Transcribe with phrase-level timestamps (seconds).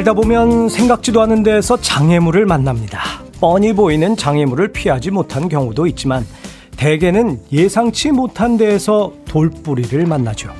[0.00, 3.02] 살다 보면 생각지도 않은 데에서 장애물을 만납니다.
[3.38, 6.24] 뻔히 보이는 장애물을 피하지 못한 경우도 있지만
[6.78, 10.54] 대개는 예상치 못한 데에서 돌뿌리를 만나죠.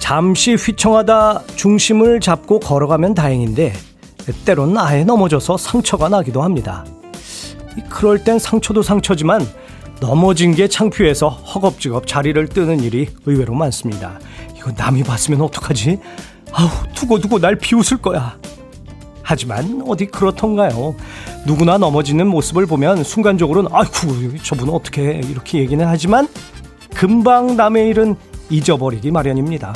[0.00, 3.72] 잠시 휘청하다 중심을 잡고 걸어가면 다행인데
[4.44, 6.84] 때로는 아예 넘어져서 상처가 나기도 합니다.
[7.88, 9.46] 그럴 땐 상처도 상처지만
[10.00, 14.18] 넘어진 게 창피해서 허겁지겁 자리를 뜨는 일이 의외로 많습니다.
[14.56, 16.00] 이거 남이 봤으면 어떡하지?
[16.56, 18.38] 아우, 두고두고 날 비웃을 거야.
[19.22, 20.94] 하지만 어디 그렇던가요?
[21.46, 26.28] 누구나 넘어지는 모습을 보면 순간적으로는 아이쿠, 저분은 어떻게 이렇게 얘기는 하지만
[26.94, 28.16] 금방 남의 일은
[28.48, 29.74] 잊어버리기 마련입니다.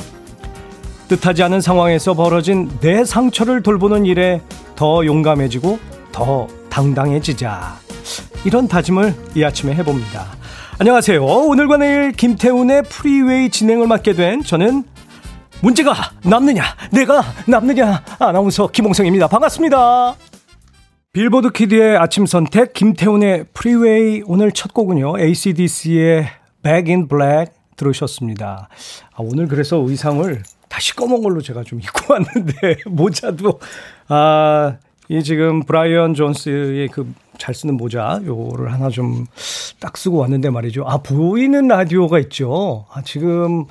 [1.09, 4.41] 뜻하지 않은 상황에서 벌어진 내 상처를 돌보는 일에
[4.75, 5.79] 더 용감해지고
[6.13, 7.77] 더 당당해지자.
[8.45, 10.25] 이런 다짐을 이 아침에 해봅니다.
[10.79, 11.23] 안녕하세요.
[11.23, 14.85] 오늘과 내일 김태훈의 프리웨이 진행을 맡게 된 저는
[15.63, 15.93] 문제가
[16.25, 19.29] 남느냐, 내가 남느냐, 아나운서 김홍성입니다.
[19.29, 20.15] 반갑습니다.
[21.13, 26.29] 빌보드 kid의 아침 선택, 김태훈의 프리웨이 오늘 첫 곡은요, ACDC의
[26.63, 28.69] Back in Black 들으셨습니다.
[29.13, 33.61] 아, 오늘 그래서 의상을 다시 검은 걸로 제가 좀 입고 왔는데, 모자도,
[34.09, 34.77] 아,
[35.09, 39.25] 이 지금 브라이언 존슨의 그 잘 쓰는 모자, 요거를 하나 좀
[39.81, 40.85] 딱 쓰고 왔는데 말이죠.
[40.87, 42.85] 아, 보이는 라디오가 있죠.
[42.93, 43.65] 아, 지금,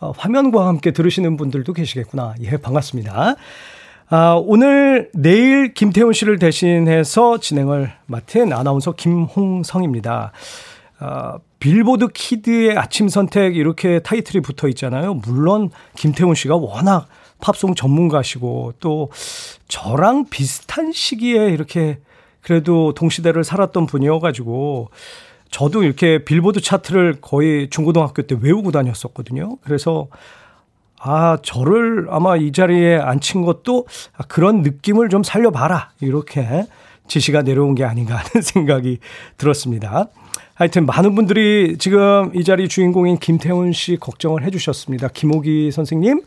[0.00, 2.34] 어, 화면과 함께 들으시는 분들도 계시겠구나.
[2.40, 3.36] 예, 반갑습니다.
[4.08, 10.32] 아, 오늘, 내일 김태훈 씨를 대신해서 진행을 맡은 아나운서 김홍성입니다.
[10.98, 15.14] 아, 빌보드 kid의 아침 선택 이렇게 타이틀이 붙어 있잖아요.
[15.14, 17.06] 물론 김태훈 씨가 워낙
[17.40, 19.10] 팝송 전문가시고 또
[19.68, 21.98] 저랑 비슷한 시기에 이렇게
[22.40, 24.88] 그래도 동시대를 살았던 분이어가지고
[25.50, 29.56] 저도 이렇게 빌보드 차트를 거의 중고등학교 때 외우고 다녔었거든요.
[29.62, 30.08] 그래서
[31.02, 33.86] 아, 저를 아마 이 자리에 앉힌 것도
[34.28, 35.90] 그런 느낌을 좀 살려봐라.
[36.00, 36.66] 이렇게
[37.08, 38.98] 지시가 내려온 게 아닌가 하는 생각이
[39.36, 40.08] 들었습니다.
[40.54, 45.08] 하여튼 많은 분들이 지금 이 자리 주인공인 김태훈 씨 걱정을 해주셨습니다.
[45.08, 46.20] 김호기 선생님,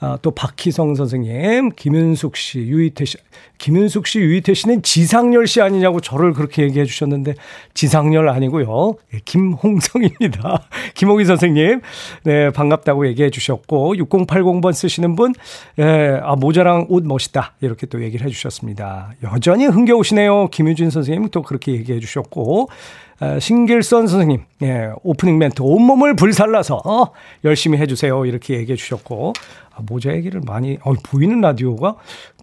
[0.00, 3.18] 아, 또 박희성 선생님, 김윤숙 씨, 유희태 씨.
[3.58, 7.34] 김윤숙 씨, 유희태 씨는 지상렬 씨 아니냐고 저를 그렇게 얘기해 주셨는데
[7.74, 8.94] 지상렬 아니고요.
[9.14, 10.62] 예, 김홍성입니다.
[10.94, 11.80] 김홍희 선생님.
[12.22, 15.34] 네, 반갑다고 얘기해 주셨고 6080번 쓰시는 분
[15.80, 17.54] 예, 아 모자랑 옷 멋있다.
[17.60, 19.12] 이렇게 또 얘기를 해 주셨습니다.
[19.24, 20.48] 여전히 흥겨우시네요.
[20.48, 23.07] 김유진 선생님 또 그렇게 얘기해 주셨고 아,
[23.40, 27.12] 신길선 선생님, 예, 오프닝 멘트 온몸을 불살라서 어,
[27.44, 29.32] 열심히 해주세요 이렇게 얘기해 주셨고
[29.74, 31.96] 아, 모자 얘기를 많이 어, 보이는 라디오가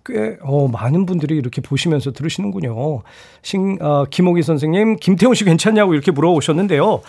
[0.06, 3.02] 꽤 어, 많은 분들이 이렇게 보시면서 들으시는군요.
[3.42, 7.02] 신 어, 김호기 선생님, 김태훈 씨 괜찮냐고 이렇게 물어보셨는데요.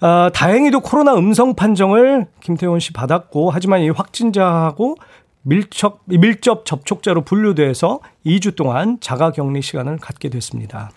[0.00, 4.96] 아, 다행히도 코로나 음성 판정을 김태훈 씨 받았고 하지만 이 확진자하고
[5.42, 10.90] 밀접 밀접 접촉자로 분류돼서 2주 동안 자가 격리 시간을 갖게 됐습니다.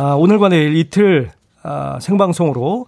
[0.00, 1.32] 아, 오늘과 내일 이틀
[1.64, 2.86] 아, 생방송으로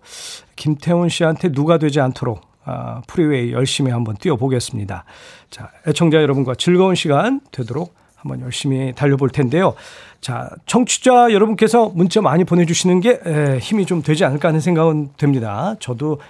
[0.55, 5.05] 김태훈 씨한테 누가 되지 않도록 아, 프리웨이 열심히 한번 뛰어보겠습니다.
[5.51, 9.75] 자, 애청자 여러분과 즐거운 시간 되도록 한번 열심히 달려볼 텐데요.
[10.21, 15.75] 자, 청취자 여러분께서 문자 많이 보내주시는 게 에, 힘이 좀 되지 않을까 하는 생각은 됩니다.
[15.81, 16.21] 저도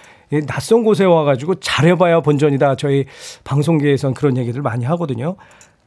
[0.47, 2.77] 낯선 곳에 와가지고 잘해봐야 본전이다.
[2.77, 3.05] 저희
[3.43, 5.35] 방송계에선 그런 얘기들 많이 하거든요.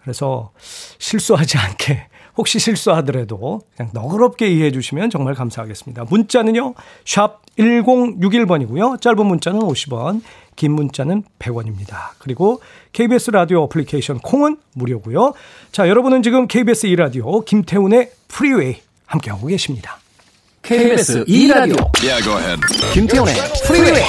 [0.02, 0.52] 그래서
[0.98, 2.06] 실수하지 않게
[2.36, 6.04] 혹시 실수하더라도 그냥 너그럽게 이해해 주시면 정말 감사하겠습니다.
[6.10, 6.74] 문자는요.
[7.04, 9.00] 샵 1061번이고요.
[9.00, 10.22] 짧은 문자는 50원,
[10.56, 12.10] 긴 문자는 100원입니다.
[12.18, 12.60] 그리고
[12.92, 15.34] KBS 라디오 어플리케이션 콩은 무료고요.
[15.72, 18.76] 자, 여러분은 지금 KBS 2라디오 김태훈의 프리웨이
[19.06, 19.98] 함께하고 계십니다.
[20.62, 22.24] KBS 2라디오 Yeah,
[22.94, 23.34] 김태훈의
[23.66, 24.02] 프리웨이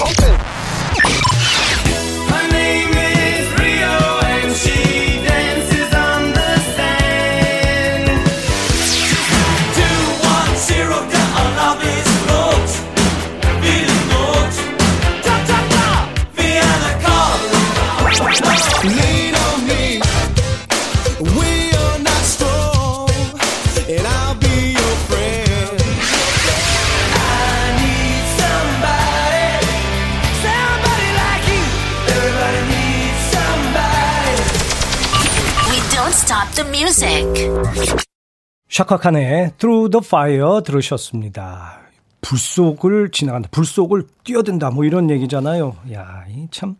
[38.75, 41.79] 샤카칸의 Through the Fire 들으셨습니다.
[42.19, 43.47] 불 속을 지나간다.
[43.49, 44.71] 불 속을 뛰어든다.
[44.71, 45.77] 뭐 이런 얘기잖아요.
[45.93, 46.75] 야, 이 참.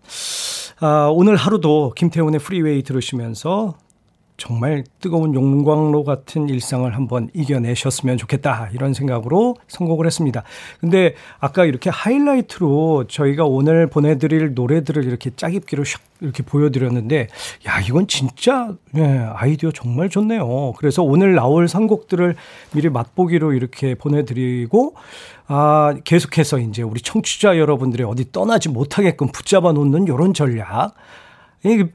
[0.82, 3.76] 아, 오늘 하루도 김태훈의 프리웨이 들으시면서
[4.38, 10.44] 정말 뜨거운 용광로 같은 일상을 한번 이겨내셨으면 좋겠다 이런 생각으로 선곡을 했습니다.
[10.82, 17.28] 근데 아까 이렇게 하이라이트로 저희가 오늘 보내드릴 노래들을 이렇게 짜깁기로 샥 이렇게 보여드렸는데
[17.68, 20.74] 야 이건 진짜 네, 아이디어 정말 좋네요.
[20.78, 22.36] 그래서 오늘 나올 선곡들을
[22.74, 24.96] 미리 맛보기로 이렇게 보내드리고
[25.48, 30.94] 아 계속해서 이제 우리 청취자 여러분들이 어디 떠나지 못하게끔 붙잡아 놓는 이런 전략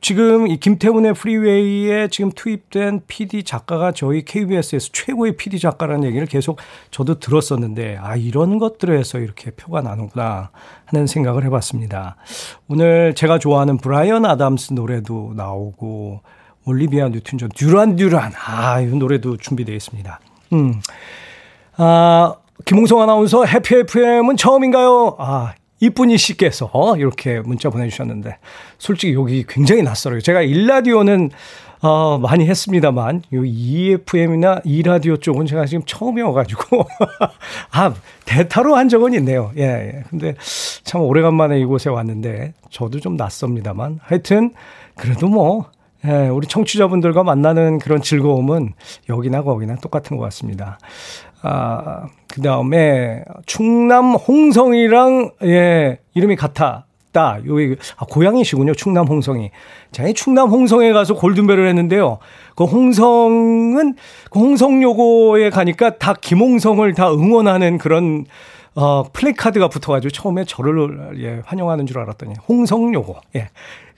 [0.00, 6.58] 지금 이 김태훈의 프리웨이에 지금 투입된 PD 작가가 저희 KBS에서 최고의 PD 작가라는 얘기를 계속
[6.90, 10.50] 저도 들었었는데 아 이런 것들에서 이렇게 표가 나는구나
[10.86, 12.16] 하는 생각을 해봤습니다.
[12.68, 16.22] 오늘 제가 좋아하는 브라이언 아담스 노래도 나오고
[16.64, 20.20] 올리비아 뉴튼 존 듀란 듀란 아이 노래도 준비되어 있습니다.
[20.52, 20.80] 음.
[21.76, 22.34] 아
[22.64, 25.16] 김홍성 아나운서 해피 FM은 처음인가요?
[25.18, 28.36] 아 이쁜이 씨께서 이렇게 문자 보내주셨는데
[28.78, 30.20] 솔직히 여기 굉장히 낯설어요.
[30.20, 31.30] 제가 일라디오는
[31.82, 36.84] 어, 많이 했습니다만, 요 2FM이나 이라디오 쪽은 제가 지금 처음이어가지고,
[37.72, 37.94] 아,
[38.26, 39.50] 대타로 한 적은 있네요.
[39.56, 40.04] 예, 예.
[40.10, 40.34] 근데
[40.84, 44.52] 참 오래간만에 이곳에 왔는데, 저도 좀 낯섭니다만, 하여튼,
[44.94, 45.70] 그래도 뭐,
[46.04, 48.74] 예, 우리 청취자분들과 만나는 그런 즐거움은
[49.08, 50.78] 여기나 거기나 똑같은 것 같습니다.
[51.42, 56.84] 아, 그 다음에 충남 홍성이랑, 예, 이름이 같아.
[57.12, 57.56] 다, 요,
[57.96, 58.74] 아, 고향이시군요.
[58.74, 59.50] 충남 홍성이.
[59.90, 62.18] 자, 충남 홍성에 가서 골든벨을 했는데요.
[62.54, 63.96] 그 홍성은,
[64.30, 68.26] 그 홍성여고에 가니까 다 김홍성을 다 응원하는 그런,
[68.76, 73.16] 어, 플래카드가 붙어가지고 처음에 저를, 예, 환영하는 줄 알았더니 홍성여고.
[73.34, 73.48] 예.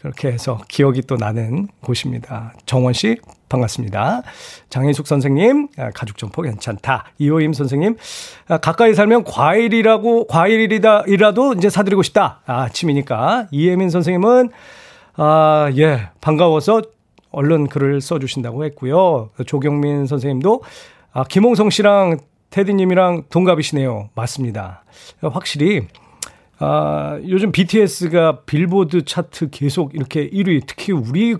[0.02, 2.52] 그렇게 해서 기억이 또 나는 곳입니다.
[2.66, 3.18] 정원 씨,
[3.48, 4.22] 반갑습니다.
[4.68, 7.04] 장인숙 선생님, 아, 가죽 점퍼 괜찮다.
[7.18, 7.96] 이호임 선생님,
[8.48, 12.40] 아, 가까이 살면 과일이라고, 과일이라도 이제 사드리고 싶다.
[12.46, 13.46] 아, 아침이니까.
[13.52, 14.50] 이혜민 선생님은,
[15.14, 16.82] 아, 예, 반가워서
[17.30, 19.30] 얼른 글을 써주신다고 했고요.
[19.46, 20.64] 조경민 선생님도,
[21.12, 22.18] 아, 김홍성 씨랑
[22.50, 24.10] 테디님이랑 동갑이시네요.
[24.16, 24.82] 맞습니다.
[25.20, 25.86] 확실히,
[26.64, 31.34] 아, 요즘 BTS가 빌보드 차트 계속 이렇게 1위, 특히 우리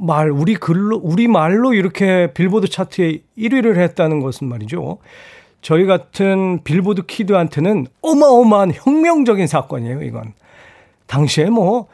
[0.00, 4.98] 말, 우리 글로, 우리 말로 이렇게 빌보드 차트에 1위를 했다는 것은 말이죠.
[5.62, 10.32] 저희 같은 빌보드 키드한테는 어마어마한 혁명적인 사건이에요, 이건.
[11.06, 11.86] 당시에 뭐,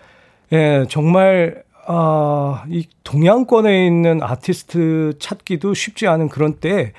[0.52, 6.94] 예, 정말, 아, 이 동양권에 있는 아티스트 찾기도 쉽지 않은 그런 때,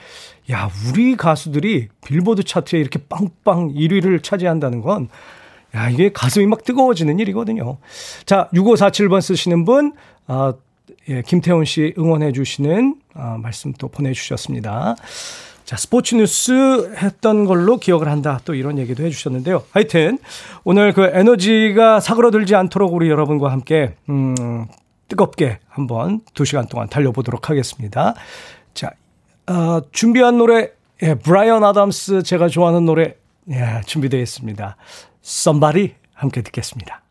[0.51, 5.09] 야, 우리 가수들이 빌보드 차트에 이렇게 빵빵 1위를 차지한다는 건,
[5.75, 7.77] 야, 이게 가슴이 막 뜨거워지는 일이거든요.
[8.25, 9.93] 자, 6547번 쓰시는 분,
[10.27, 10.53] 아,
[11.09, 14.95] 예, 김태훈 씨 응원해 주시는 아, 말씀 또 보내주셨습니다.
[15.65, 18.39] 자, 스포츠 뉴스 했던 걸로 기억을 한다.
[18.45, 19.63] 또 이런 얘기도 해주셨는데요.
[19.71, 20.17] 하여튼,
[20.63, 24.65] 오늘 그 에너지가 사그러들지 않도록 우리 여러분과 함께, 음,
[25.09, 28.13] 뜨겁게 한번 두 시간 동안 달려보도록 하겠습니다.
[28.73, 28.91] 자,
[29.47, 30.71] 어, 준비한 노래,
[31.01, 33.15] 예, 브라이언 아담스 제가 좋아하는 노래,
[33.49, 34.75] 예, 준비되어 있습니다.
[35.23, 37.06] Somebody 함께 듣겠습니다.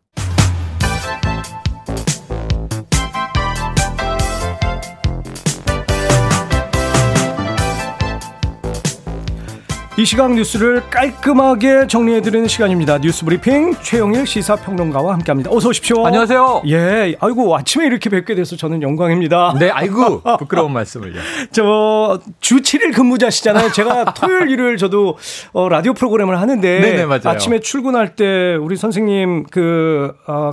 [9.98, 12.98] 이 시각 뉴스를 깔끔하게 정리해드리는 시간입니다.
[12.98, 15.50] 뉴스 브리핑 최영일 시사평론가와 함께합니다.
[15.50, 16.04] 어서 오십시오.
[16.06, 16.64] 안녕하세요.
[16.66, 19.54] 예, 아이고 아침에 이렇게 뵙게 돼서 저는 영광입니다.
[19.58, 21.18] 네, 아이고 부끄러운 말씀을요.
[21.50, 23.72] 저 주 7일 근무자시잖아요.
[23.72, 25.16] 제가 토요일 일요일 저도
[25.54, 27.22] 어, 라디오 프로그램을 하는데 네네, 맞아요.
[27.24, 30.52] 아침에 출근할 때 우리 선생님 그 어,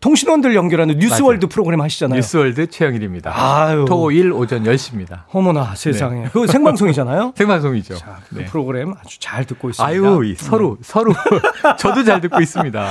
[0.00, 1.48] 통신원들 연결하는 뉴스월드 맞아요.
[1.48, 2.16] 프로그램 하시잖아요.
[2.18, 3.32] 뉴스월드 최영일입니다.
[3.34, 3.84] 아유.
[3.88, 5.22] 토일 오전 10시입니다.
[5.32, 6.22] 어머나 세상에.
[6.22, 6.28] 네.
[6.32, 7.32] 그 생방송이잖아요.
[7.36, 7.96] 생방송이죠.
[7.96, 8.44] 자, 그 네.
[8.44, 9.84] 프로그램 아주 잘 듣고 있습니다.
[9.88, 10.82] 아유, 서로 네.
[10.82, 11.12] 서로
[11.78, 12.88] 저도 잘 듣고 있습니다.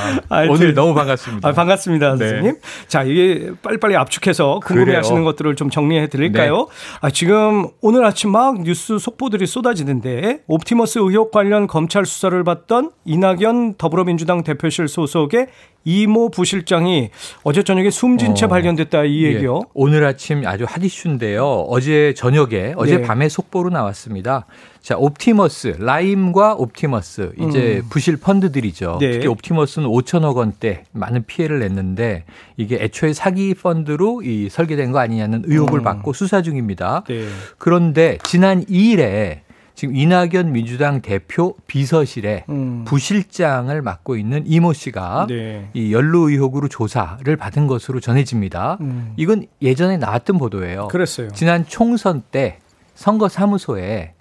[0.49, 1.47] 오늘 너무 반갑습니다.
[1.47, 2.17] 아, 반갑습니다, 네.
[2.17, 2.55] 선생님.
[2.89, 6.57] 자, 이게 빨리빨리 압축해서 궁금해 하시는 것들을 좀 정리해 드릴까요?
[6.57, 6.97] 네.
[6.99, 13.75] 아, 지금 오늘 아침 막 뉴스 속보들이 쏟아지는데 옵티머스 의혹 관련 검찰 수사를 받던 이낙연
[13.77, 15.47] 더불어민주당 대표실 소속의
[15.85, 16.96] 이모 부실장이
[17.43, 18.47] 어제 저녁에 숨진 채 어.
[18.49, 19.33] 발견됐다 이 예.
[19.33, 19.61] 얘기요.
[19.63, 19.69] 예.
[19.73, 21.45] 오늘 아침 아주 핫 이슈인데요.
[21.67, 23.01] 어제 저녁에 어제 네.
[23.03, 24.45] 밤에 속보로 나왔습니다.
[24.81, 27.89] 자, 옵티머스, 라임과 옵티머스 이제 음.
[27.89, 28.99] 부실 펀드들이죠.
[29.01, 29.11] 네.
[29.11, 32.23] 특히 옵티머스는 5천억 원대 많은 피해를 냈는데
[32.55, 35.83] 이게 애초에 사기 펀드로 이 설계된 거 아니냐는 의혹을 음.
[35.83, 37.03] 받고 수사 중입니다.
[37.07, 37.25] 네.
[37.57, 39.46] 그런데 지난 2일에
[39.77, 42.83] 지금 이낙연 민주당 대표 비서실에 음.
[42.85, 45.69] 부실장을 맡고 있는 이모 씨가 네.
[45.75, 48.79] 이 연루 의혹으로 조사를 받은 것으로 전해집니다.
[48.81, 49.13] 음.
[49.17, 50.87] 이건 예전에 나왔던 보도예요.
[50.87, 51.29] 그랬어요.
[51.29, 52.57] 지난 총선 때
[52.95, 54.15] 선거 사무소에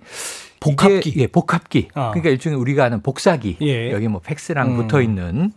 [0.60, 1.88] 복합기, 예, 복합기.
[1.94, 2.10] 어.
[2.10, 3.56] 그러니까 일종의 우리가 아는 복사기.
[3.62, 3.92] 예.
[3.92, 4.76] 여기 뭐 팩스랑 음.
[4.76, 5.52] 붙어 있는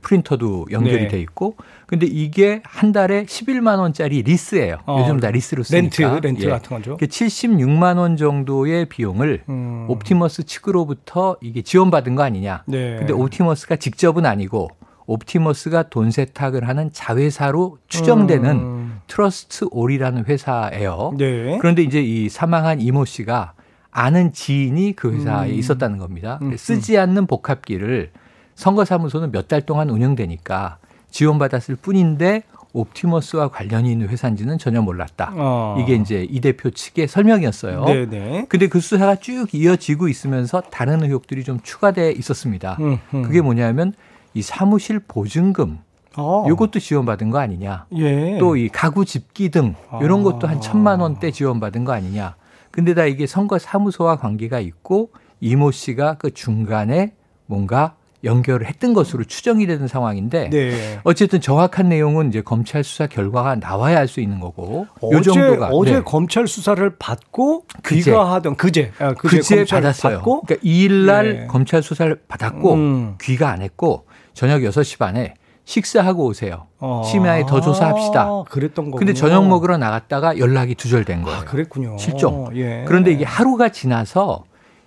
[0.00, 1.08] 프린터도 연결이 네.
[1.08, 1.54] 돼 있고
[1.86, 4.78] 근데 이게 한 달에 11만 원짜리 리스예요.
[4.86, 5.82] 어, 요즘 다 리스로 쓰니까.
[6.18, 6.50] 렌트 렌트 예.
[6.50, 6.96] 같은 거죠.
[6.96, 9.86] 76만 원 정도의 비용을 음.
[9.88, 12.64] 옵티머스 측으로부터 이게 지원받은 거 아니냐.
[12.66, 12.96] 네.
[12.96, 14.68] 근데 옵티머스가 직접은 아니고
[15.06, 19.00] 옵티머스가 돈 세탁을 하는 자회사로 추정되는 음.
[19.06, 21.14] 트러스트 올이라는 회사예요.
[21.16, 21.58] 네.
[21.60, 23.52] 그런데 이제 이 사망한 이모 씨가
[23.92, 25.54] 아는 지인이 그 회사에 음.
[25.54, 26.40] 있었다는 겁니다.
[26.42, 26.56] 음.
[26.56, 28.10] 쓰지 않는 복합기를
[28.56, 30.78] 선거사무소는 몇 달 동안 운영되니까
[31.16, 32.42] 지원받았을 뿐인데
[32.74, 35.32] 옵티머스와 관련이 있는 회사인지는 전혀 몰랐다.
[35.34, 35.76] 어.
[35.80, 37.86] 이게 이제 이 대표 측의 설명이었어요.
[37.86, 38.46] 네네.
[38.50, 42.76] 근데 그 수사가 쭉 이어지고 있으면서 다른 의혹들이 좀 추가돼 있었습니다.
[42.80, 43.22] 음, 음.
[43.22, 43.94] 그게 뭐냐면
[44.34, 45.78] 이 사무실 보증금
[46.18, 46.44] 어.
[46.48, 47.86] 요것도 지원받은 거 아니냐.
[47.96, 48.36] 예.
[48.38, 52.36] 또이 가구 집기 등 이런 것도 한 천만 원대 지원받은 거 아니냐.
[52.70, 57.14] 근데 다 이게 선거 사무소와 관계가 있고 이모 씨가 그 중간에
[57.46, 57.94] 뭔가
[58.24, 61.00] 연결을 했던 것으로 추정이 되는 상황인데 네.
[61.04, 65.94] 어쨌든 정확한 내용은 이제 검찰 수사 결과가 나와야 알수 있는 거고 어제, 요 정도가 어제
[65.94, 66.02] 네.
[66.02, 70.16] 검찰 수사를 받고 귀가하던 그제 아, 그제, 그제 받았어요.
[70.16, 71.46] 받고 그러니까 2일 날 네.
[71.46, 73.14] 검찰 수사를 받았고 음.
[73.20, 75.34] 귀가 안 했고 저녁 6시 반에
[75.66, 76.68] 식사하고 오세요.
[76.78, 77.02] 어.
[77.04, 78.44] 심야에 더 조사합시다.
[78.48, 78.98] 그랬던 거.
[78.98, 81.40] 근데 저녁 먹으러 나갔다가 연락이 두절된 거예요.
[81.40, 81.98] 아, 그랬군요.
[81.98, 82.48] 실종.
[82.54, 82.84] 예.
[82.86, 84.44] 그런데 이게 하루가 지나서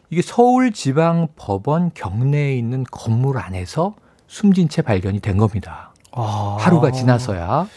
[0.09, 3.95] 이게 서울지방법원 경내에 있는 건물 안에서
[4.27, 5.91] 숨진 채 발견이 된 겁니다.
[6.11, 6.57] 아.
[6.59, 7.67] 하루가 지나서야.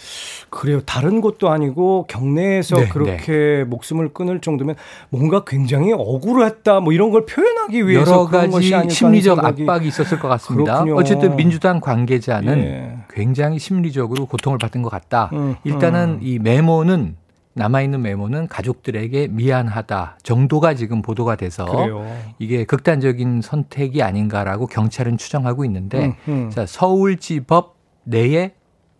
[0.48, 0.82] 그래요.
[0.82, 3.64] 다른 곳도 아니고 경내에서 네, 그렇게 네.
[3.64, 4.76] 목숨을 끊을 정도면
[5.08, 10.74] 뭔가 굉장히 억울했다 뭐 이런 걸 표현하기 위해서 여러 가지 심리적 압박이 있었을 것 같습니다.
[10.74, 10.96] 그렇군요.
[10.96, 12.98] 어쨌든 민주당 관계자는 예.
[13.08, 15.30] 굉장히 심리적으로 고통을 받은 것 같다.
[15.32, 16.18] 음, 일단은 음.
[16.20, 17.16] 이 메모는
[17.54, 22.06] 남아있는 메모는 가족들에게 미안하다 정도가 지금 보도가 돼서 그래요.
[22.38, 26.50] 이게 극단적인 선택이 아닌가라고 경찰은 추정하고 있는데 음, 음.
[26.50, 28.52] 자, 서울지법 내에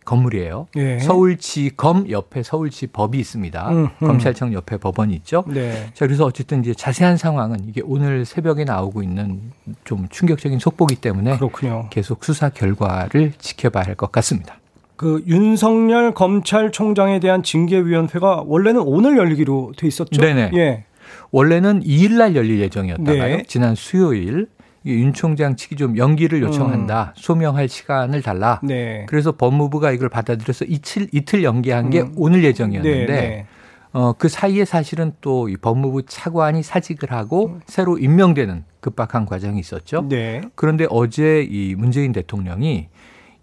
[0.05, 0.67] 건물이에요.
[0.75, 0.99] 예.
[0.99, 3.69] 서울지검 옆에 서울지법이 있습니다.
[3.69, 4.07] 음, 음.
[4.07, 5.45] 검찰청 옆에 법원이 있죠.
[5.47, 5.89] 네.
[5.93, 9.39] 자, 그래서 어쨌든 이제 자세한 상황은 이게 오늘 새벽에 나오고 있는
[9.85, 11.87] 좀 충격적인 속보기 때문에 그렇군요.
[11.89, 14.57] 계속 수사 결과를 지켜봐야 할 것 같습니다.
[14.95, 20.21] 그 윤석열 검찰총장에 대한 징계위원회가 원래는 오늘 열리기로 돼 있었죠.
[20.21, 20.51] 네네.
[20.55, 20.85] 예.
[21.31, 23.37] 원래는 2일 날 열릴 예정이었다가요.
[23.37, 23.43] 네.
[23.47, 24.47] 지난 수요일
[24.85, 27.13] 윤 총장 측이 좀 연기를 요청한다.
[27.15, 27.19] 음.
[27.19, 28.59] 소명할 시간을 달라.
[28.63, 29.05] 네.
[29.07, 32.13] 그래서 법무부가 이걸 받아들여서 이틀, 이틀 연기한 게 음.
[32.17, 33.45] 오늘 예정이었는데 네, 네.
[33.93, 37.61] 어, 그 사이에 사실은 또 이 법무부 차관이 사직을 하고 음.
[37.65, 40.05] 새로 임명되는 급박한 과정이 있었죠.
[40.09, 40.41] 네.
[40.55, 42.89] 그런데 어제 이 문재인 대통령이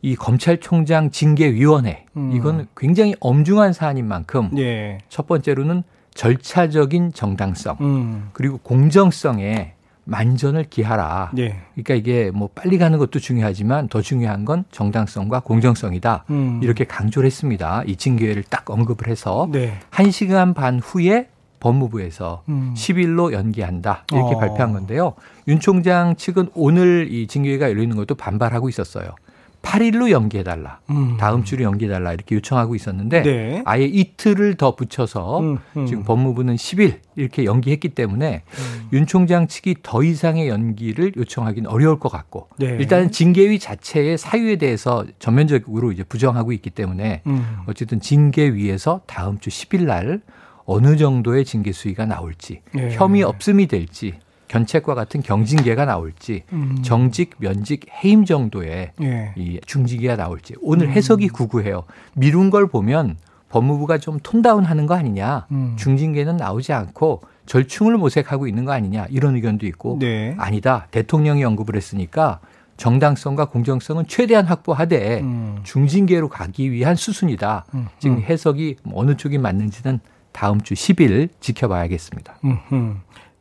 [0.02, 2.33] 이 검찰총장 징계위원회 음.
[2.33, 4.99] 이건 굉장히 엄중한 사안인 만큼 네.
[5.09, 5.83] 첫 번째로는
[6.14, 8.30] 절차적인 정당성 음.
[8.33, 11.30] 그리고 공정성에 만전을 기하라.
[11.35, 11.61] 네.
[11.75, 16.25] 그러니까 이게 뭐 빨리 가는 것도 중요하지만 더 중요한 건 정당성과 공정성이다.
[16.30, 16.61] 음.
[16.62, 17.85] 이렇게 강조를 했습니다.
[17.87, 19.78] 이 징계를 딱 언급을 해서 네.
[19.90, 21.28] 1시간 반 후에
[21.61, 22.75] 법무부에서 음.
[22.76, 24.04] 10일로 연기한다.
[24.11, 24.38] 이렇게 어.
[24.38, 25.14] 발표한 건데요.
[25.47, 29.14] 윤 총장 측은 오늘 이 징계가 열리는 것도 반발하고 있었어요.
[29.62, 30.81] 8일로 연기해달라.
[30.90, 31.17] 음.
[31.19, 32.12] 다음 주로 연기해달라.
[32.12, 33.62] 이렇게 요청하고 있었는데 네.
[33.67, 35.87] 아예 이틀을 더 붙여서 음, 음.
[35.87, 38.88] 지금 법무부는 10일 이렇게 연기했기 때문에 음.
[38.93, 42.76] 윤 총장 측이 더 이상의 연기를 요청하기는 어려울 것 같고 네.
[42.81, 47.59] 일단은 징계위 자체의 사유에 대해서 전면적으로 이제 부정하고 있기 때문에 음.
[47.67, 50.23] 어쨌든 징계위에서 다음 주 10일 날
[50.64, 52.90] 어느 정도의 징계 수위가 나올지 네.
[52.93, 54.14] 혐의 없음이 될지
[54.50, 56.78] 견책과 같은 경징계가 나올지 음.
[56.83, 59.33] 정직, 면직, 해임 정도의 예.
[59.37, 60.90] 이 중징계가 나올지 오늘 음.
[60.90, 61.85] 해석이 구구해요.
[62.14, 63.16] 미룬 걸 보면
[63.49, 65.76] 법무부가 좀 톤다운하는 거 아니냐, 음.
[65.78, 70.35] 중징계는 나오지 않고 절충을 모색하고 있는 거 아니냐 이런 의견도 있고 네.
[70.38, 72.40] 아니다 대통령이 언급을 했으니까
[72.76, 75.61] 정당성과 공정성은 최대한 확보하되 음.
[75.62, 77.66] 중징계로 가기 위한 수순이다.
[77.75, 77.88] 음.
[77.99, 78.23] 지금 음.
[78.23, 80.00] 해석이 어느 쪽이 맞는지는
[80.33, 82.38] 다음 주 10일 지켜봐야겠습니다.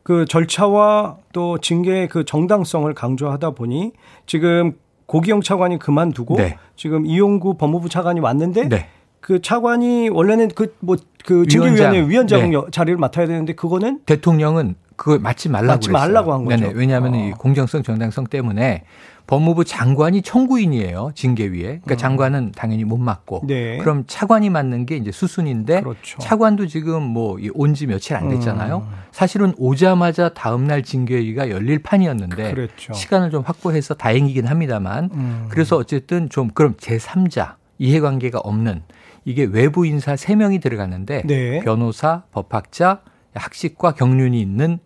[0.02, 3.92] 그 절차와 또 징계의 그 정당성을 강조하다 보니
[4.26, 4.72] 지금
[5.06, 6.56] 고기영 차관이 그만두고 네.
[6.76, 8.88] 지금 이용구 법무부 차관이 왔는데 네.
[9.20, 12.60] 그 차관이 원래는 그 뭐그 뭐, 징계위원회 위원장 네.
[12.70, 16.64] 자리를 맡아야 되는데 그거는 대통령은 그거 맡지 말라고 맡지 말라고 한 거죠.
[16.64, 16.72] 네네.
[16.74, 17.16] 왜냐하면 어.
[17.16, 18.84] 이 공정성 정당성 때문에
[19.30, 21.12] 법무부 장관이 청구인이에요.
[21.14, 21.62] 징계위에.
[21.62, 21.96] 그러니까 음.
[21.96, 23.42] 장관은 당연히 못 맡고.
[23.46, 23.78] 네.
[23.78, 26.18] 그럼 차관이 맡는 게 이제 수순인데 그렇죠.
[26.18, 28.78] 차관도 지금 뭐 온 지 며칠 안 됐잖아요.
[28.78, 28.94] 음.
[29.12, 32.92] 사실은 오자마자 다음 날 징계위가 열릴 판이었는데 그랬죠.
[32.92, 35.46] 시간을 좀 확보해서 다행이긴 합니다만 음.
[35.48, 38.82] 그래서 어쨌든 좀 그럼 제3자 이해관계가 없는
[39.24, 41.60] 이게 외부 인사 3명이 들어갔는데 네.
[41.60, 43.02] 변호사, 법학자,
[43.34, 44.80] 학식과 경륜이 있는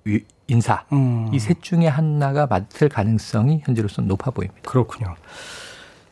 [0.46, 1.30] 인사 음.
[1.32, 4.62] 이셋 중에 하나가 맡을 가능성이 현재로서는 높아 보입니다.
[4.68, 5.14] 그렇군요.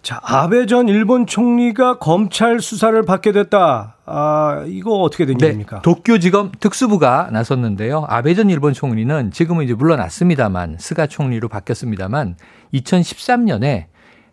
[0.03, 3.99] 자, 아베 전 일본 총리가 검찰 수사를 받게 됐다.
[4.05, 5.83] 아, 이거 어떻게 된 네, 일입니까?
[5.83, 8.07] 도쿄지검 특수부가 나섰는데요.
[8.09, 12.35] 아베 전 일본 총리는 지금은 이제 물러났습니다만 스가 총리로 바뀌었습니다만
[12.75, 13.87] 2013년에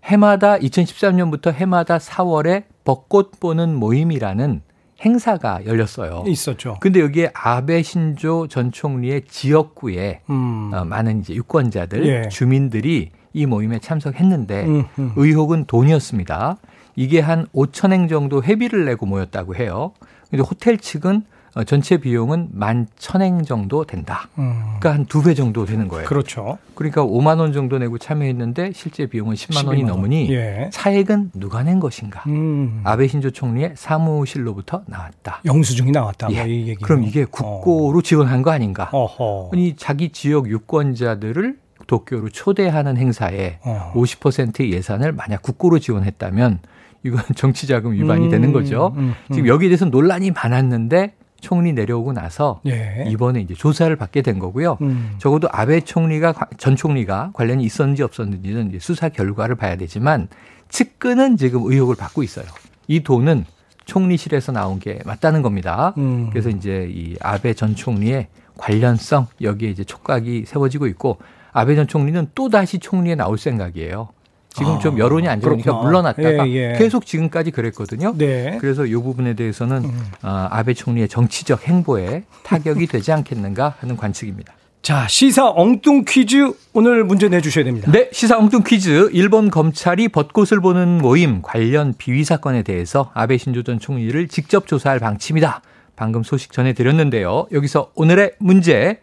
[0.06, 4.62] 해마다 2013년부터 해마다 4월에 벚꽃 보는 모임이라는
[5.02, 6.24] 행사가 열렸어요.
[6.28, 6.78] 있었죠.
[6.82, 10.72] 근데 여기에 아베 신조 전 총리의 지역구에 음.
[10.74, 12.30] 어, 많은 이제 유권자들, 예.
[12.30, 15.14] 주민들이 이 모임에 참석했는데 음, 음.
[15.16, 16.58] 의혹은 돈이었습니다.
[16.96, 19.94] 이게 한 5천행 정도 회비를 내고 모였다고 해요.
[20.30, 24.30] 근데 호텔 측은 어, 전체 비용은 만 천행 정도 된다.
[24.38, 24.54] 음.
[24.80, 26.08] 그러니까 한 두 배 정도 되는 거예요.
[26.08, 26.58] 그렇죠.
[26.76, 30.70] 그러니까 5만 원 정도 내고 참여했는데 실제 비용은 10만 원이 넘으니 예.
[30.72, 32.24] 차액은 누가 낸 것인가?
[32.28, 32.82] 음.
[32.84, 35.42] 아베 신조 총리의 사무실로부터 나왔다.
[35.46, 36.28] 영수증이 나왔다.
[36.30, 36.76] 뭐 예.
[36.76, 38.02] 그럼 이게 국고로 어.
[38.02, 38.90] 지원한 거 아닌가?
[38.92, 39.50] 어허.
[39.54, 43.92] 아니 자기 지역 유권자들을 도쿄로 초대하는 행사에 어.
[43.96, 46.60] 50%의 예산을 만약 국고로 지원했다면
[47.04, 48.94] 이건 정치자금 위반이 음, 되는 거죠.
[48.98, 49.34] 음, 음.
[49.34, 53.06] 지금 여기에 대해서 논란이 많았는데 총리 내려오고 나서 예.
[53.08, 54.78] 이번에 이제 조사를 받게 된 거고요.
[54.82, 55.16] 음.
[55.18, 60.28] 적어도 아베 총리가 전 총리가 관련이 있었는지 없었는지는 수사 결과를 봐야 되지만
[60.70, 62.46] 측근은 지금 의혹을 받고 있어요.
[62.88, 63.46] 이 돈은
[63.86, 65.94] 총리실에서 나온 게 맞다는 겁니다.
[65.98, 66.30] 음.
[66.30, 68.28] 그래서 이제 이 아베 전 총리의
[68.58, 71.18] 관련성 여기에 이제 촉각이 세워지고 있고
[71.52, 74.10] 아베 전 총리는 또 다시 총리에 나올 생각이에요.
[74.54, 75.84] 지금 아, 좀 여론이 안 좋으니까 그렇구나.
[75.84, 76.78] 물러났다가 예, 예.
[76.78, 78.14] 계속 지금까지 그랬거든요.
[78.18, 78.58] 네.
[78.60, 80.00] 그래서 이 부분에 대해서는 음.
[80.24, 84.54] 어, 아베 총리의 정치적 행보에 타격이 되지 않겠는가 하는 관측입니다.
[84.82, 87.92] 자, 시사 엉뚱 퀴즈 오늘 문제 내주셔야 됩니다.
[87.92, 89.10] 네, 시사 엉뚱 퀴즈.
[89.14, 95.00] 일본 검찰이 벚꽃을 보는 모임 관련 비위 사건에 대해서 아베 신조 전 총리를 직접 조사할
[95.00, 95.62] 방침이다.
[95.96, 97.48] 방금 소식 전해드렸는데요.
[97.52, 99.00] 여기서 오늘의 문제.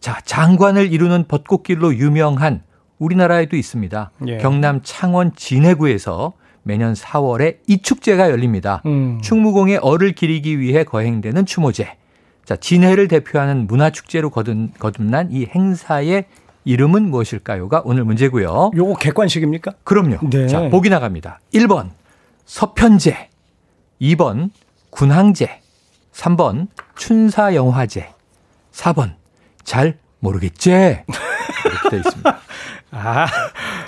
[0.00, 2.62] 자, 장관을 이루는 벚꽃길로 유명한
[3.10, 4.10] 우리나라에도 있습니다.
[4.28, 4.38] 예.
[4.38, 8.82] 경남 창원 진해구에서 매년 4월에 이 축제가 열립니다.
[8.86, 9.18] 음.
[9.22, 11.96] 충무공의 얼을 기리기 위해 거행되는 추모제.
[12.44, 16.26] 자, 진해를 대표하는 문화축제로 거듭, 거듭난 이 행사의
[16.64, 18.72] 이름은 무엇일까요가 오늘 문제고요.
[18.76, 19.72] 요거 객관식입니까?
[19.82, 20.18] 그럼요.
[20.28, 20.46] 네.
[20.46, 21.40] 자, 보기 나갑니다.
[21.54, 21.90] 1번
[22.44, 23.30] 서편제,
[24.02, 24.50] 2번
[24.90, 25.60] 군항제,
[26.12, 28.10] 3번 춘사영화제,
[28.72, 29.14] 4번
[29.64, 30.70] 잘 모르겠지?
[30.70, 32.38] 이렇게 되어 있습니다.
[32.92, 33.26] 아,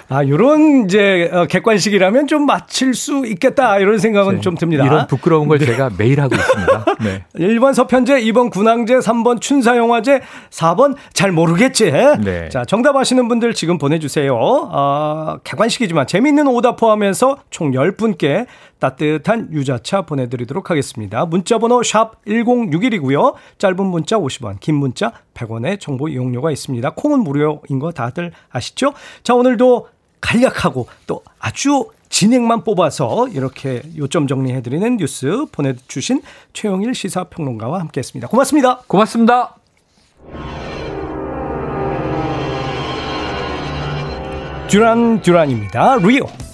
[0.09, 4.85] 아, 요런 이제 어, 객관식이라면 좀 맞힐 수 있겠다 이런 생각은 네, 좀 듭니다.
[4.85, 5.67] 이런 부끄러운 걸 네.
[5.67, 6.85] 제가 매일 하고 있습니다.
[7.03, 7.25] 네.
[7.37, 11.91] 1번 서편제, 2번 군항제, 3번 춘사영화제, 4번 잘 모르겠지.
[12.23, 12.49] 네.
[12.49, 14.37] 자, 정답 아시는 분들 지금 보내 주세요.
[14.37, 18.47] 어, 객관식이지만 재미있는 오답 포함해서 총 10분께
[18.83, 21.25] 따뜻한 유자차 보내드리도록 하겠습니다.
[21.25, 23.35] 문자번호 샵 1061이고요.
[23.59, 26.90] 짧은 문자 50원, 긴 문자 100원의 정보 이용료가 있습니다.
[26.90, 28.92] 콩은 무료인 거 다들 아시죠?
[29.23, 29.87] 자, 오늘도
[30.21, 36.21] 간략하고 또 아주 진행만 뽑아서 이렇게 요점 정리해드리는 뉴스 보내주신
[36.53, 38.29] 최영일 시사평론가와 함께했습니다.
[38.29, 38.81] 고맙습니다.
[38.88, 39.57] 고맙습니다.
[44.68, 45.97] 듀란 듀란입니다.
[45.99, 46.52] 리오.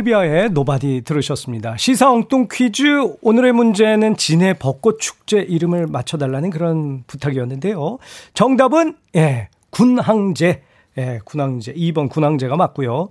[0.00, 1.76] 실비아의 Nobody 들으셨습니다.
[1.76, 2.82] 시사 엉뚱 퀴즈
[3.22, 7.98] 오늘의 문제는 진해 벚꽃 축제 이름을 맞춰달라는 그런 부탁이었는데요.
[8.34, 10.62] 정답은 예 군항제
[10.98, 13.08] 예 군항제 2번 군항제가 맞고요.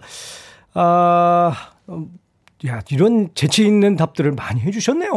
[0.73, 1.53] 아
[2.67, 5.11] 야, 이런 재치 있는 답들을 많이 해주셨네요.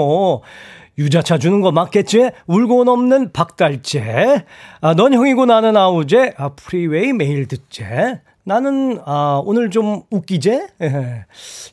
[0.99, 2.31] 유자차 주는 거 맞겠지?
[2.47, 4.45] 울고 넘는 박달재.
[4.81, 6.35] 아, 넌 형이고 나는 아우제.
[6.37, 8.21] 아, 프리웨이 매일 듣재.
[8.45, 10.67] 나는 아, 오늘 좀 웃기제?
[10.83, 11.25] 예,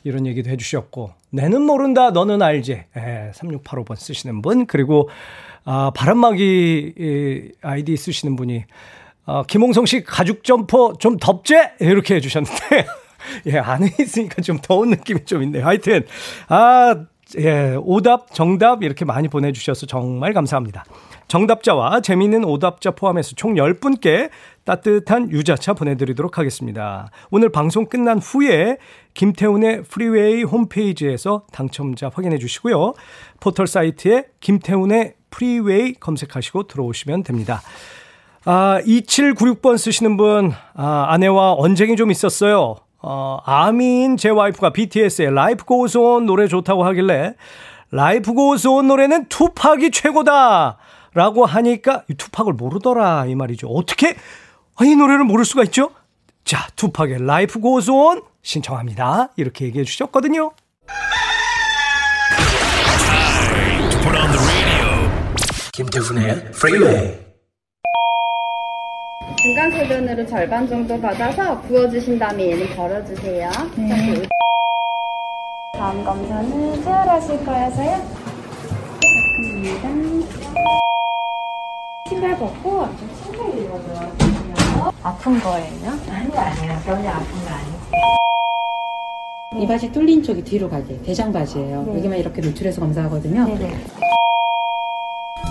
[0.04, 2.84] 이런 얘기도 해주셨고 내는 모른다 너는 알지?
[2.96, 5.08] 예, 3685번 쓰시는 분 그리고
[5.64, 8.64] 아, 바람막이 아이디 쓰시는 분이
[9.26, 11.72] 아, 김홍성 씨 가죽 점퍼 좀 덥제?
[11.80, 12.86] 이렇게 해주셨는데
[13.46, 15.66] 예, 안에 있으니까 좀 더운 느낌이 좀 있네요.
[15.66, 16.06] 하여튼
[16.48, 17.04] 아
[17.38, 20.84] 예, 오답, 정답 이렇게 많이 보내주셔서 정말 감사합니다.
[21.30, 24.30] 정답자와 재미있는 오답자 포함해서 총 10분께
[24.64, 27.08] 따뜻한 유자차 보내드리도록 하겠습니다.
[27.30, 28.78] 오늘 방송 끝난 후에
[29.14, 32.94] 김태훈의 프리웨이 홈페이지에서 당첨자 확인해 주시고요.
[33.38, 37.62] 포털 사이트에 김태훈의 프리웨이 검색하시고 들어오시면 됩니다.
[38.44, 42.74] 아, 2796번 쓰시는 분, 아, 아내와 언쟁이 좀 있었어요.
[43.02, 47.34] 어, 아미인 제 와이프가 BTS의 Life Goes On 노래 좋다고 하길래
[47.92, 50.78] Life Goes On 노래는 투팍이 최고다!
[51.14, 53.68] 라고 하니까 이 투팍을 모르더라 이 말이죠.
[53.68, 54.16] 어떻게
[54.82, 55.90] 이 노래를 모를 수가 있죠?
[56.44, 59.30] 자, 투팍의 Life Goes On 신청합니다.
[59.36, 60.52] 이렇게 얘기해 주셨거든요.
[65.72, 67.18] 김태훈의 프리웨이
[69.40, 73.50] 중간 소변으로 절반 정도 받아서 부어주신 다음에 얘는 걸어주세요.
[73.76, 74.22] 네.
[75.78, 78.20] 다음 검사는 채혈하실 거여서요.
[79.40, 80.79] 좋습니다.
[82.10, 82.88] 신발 벗고
[83.24, 84.92] 천천히 입어줘요.
[85.00, 85.90] 아픈 거예요?
[86.10, 87.80] 아니 아니요 전혀 아픈 거 아니에요.
[89.62, 91.84] 이 바지 뚫린 쪽이 뒤로 가게 대장 바지예요.
[91.84, 91.98] 네.
[91.98, 93.44] 여기만 이렇게 노출해서 검사하거든요.
[93.46, 93.86] 네네.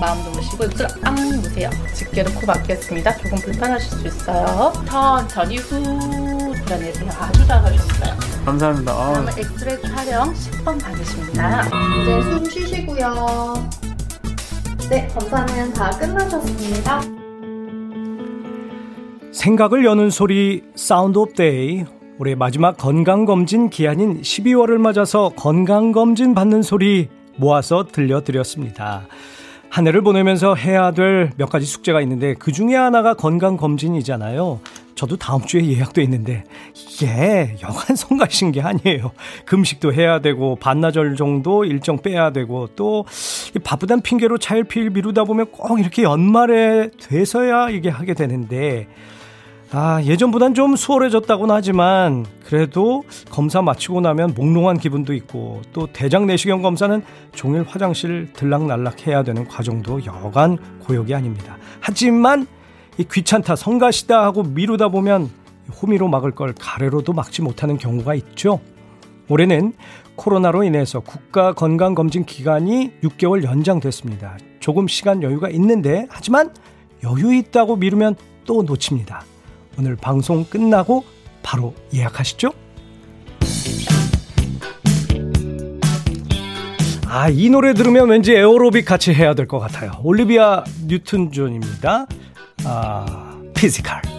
[0.02, 1.70] 마음 놓으시고 입술 앙 보세요.
[1.96, 3.16] 집게로 코 막겠습니다.
[3.16, 4.74] 조금 불편하실 수 있어요.
[4.86, 7.10] 천천히 후 불어내세요.
[7.22, 8.18] 아주 잘하셨어요.
[8.44, 8.92] 감사합니다.
[8.92, 9.14] 아.
[9.14, 11.66] 다음은 엑스레이 촬영 10번 받으십니다.
[12.02, 13.70] 이제 숨 쉬시고요.
[14.90, 17.02] 네, 검사는 다 끝나셨습니다.
[19.32, 21.86] 생각을 여는 소리 Sound of Day
[22.18, 29.08] 올해 마지막 건강검진 기한인 12월을 맞아서 건강검진 받는 소리 모아서 들려드렸습니다.
[29.70, 34.60] 한 해를 보내면서 해야 될 몇 가지 숙제가 있는데 그 중에 하나가 건강 검진이잖아요.
[34.96, 36.44] 저도 다음 주에 예약돼 있는데
[36.76, 39.12] 이게 여간 성가신 게 아니에요.
[39.46, 43.06] 금식도 해야 되고 반나절 정도 일정 빼야 되고 또
[43.64, 48.88] 바쁘단 핑계로 차일피일 미루다 보면 꼭 이렇게 연말에 돼서야 이게 하게 되는데
[49.72, 56.64] 아, 예전보단 좀 수월해졌다고는 하지만 그래도 검사 마치고 나면 몽롱한 기분도 있고 또 대장 내시경
[56.64, 57.04] 검사는
[57.36, 61.58] 종일 화장실 들락날락 해야 되는 과정도 여간 고역이 아닙니다.
[61.82, 62.48] 하지만
[62.98, 65.30] 이 귀찮다 성가시다 하고 미루다 보면
[65.80, 68.60] 호미로 막을 걸 가래로도 막지 못하는 경우가 있죠.
[69.28, 69.74] 올해는
[70.16, 74.38] 코로나로 인해서 국가 건강검진 기간이 6개월 연장됐습니다.
[74.60, 76.52] 조금 시간 여유가 있는데 하지만
[77.04, 79.24] 여유 있다고 미루면 또 놓칩니다.
[79.80, 81.06] 오늘 방송 끝나고
[81.42, 82.52] 바로 예약하시죠.
[87.08, 89.92] 아, 이 노래 들으면 왠지 에어로빅 같이 해야 될 것 같아요.
[90.04, 92.06] 올리비아 뉴튼 존입니다.
[92.66, 94.19] 아, 피지컬.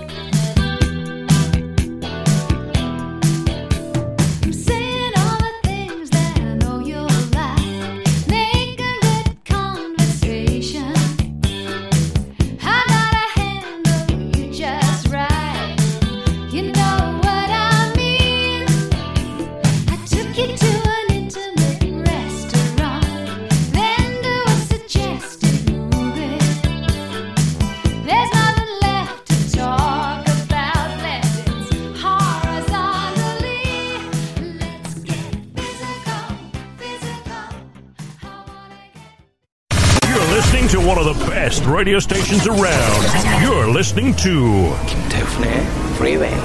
[41.81, 43.03] Radio stations around.
[43.43, 45.51] You're listening to 김태훈의
[45.95, 46.37] Freeway.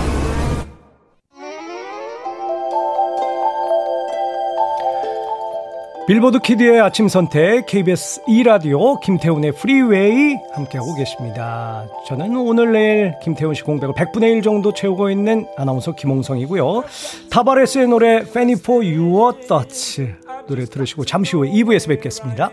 [6.07, 11.85] 빌보드 Kid의 아침 선택 KBS 2 라디오 김태훈의 프리웨이 함께하고 계십니다.
[12.07, 16.83] 저는 오늘 내일 김태훈 씨 공백을 100분의 1 정도 채우고 있는 아나운서 김홍성이고요.
[17.29, 20.01] 타바레스의 노래 Penny for Your Thoughts
[20.47, 22.51] 노래 들으시고 잠시 후에 2부에서 뵙겠습니다.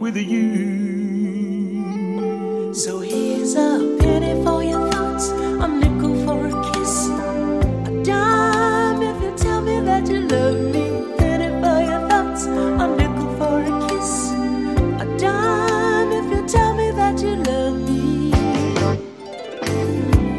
[0.00, 1.84] With you.
[2.72, 7.08] So here's a penny for your thoughts, a nickel for a kiss,
[7.86, 10.88] a dime if you tell me that you love me.
[11.18, 14.32] Penny for your thoughts, a nickel for a kiss,
[15.02, 18.32] a dime if you tell me that you love me.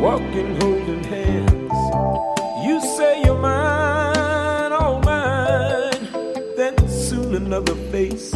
[0.02, 1.80] Walking, holding hands,
[2.66, 6.08] you say you're mine, all mine.
[6.58, 8.34] Then soon another face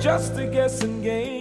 [0.00, 1.37] just a guessing game,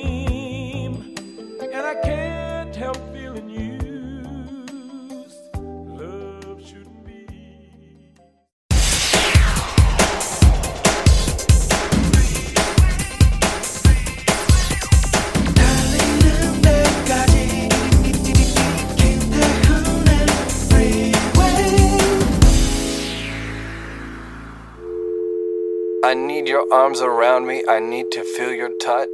[26.58, 27.64] your arms around me.
[27.70, 29.08] I need to feel your touch.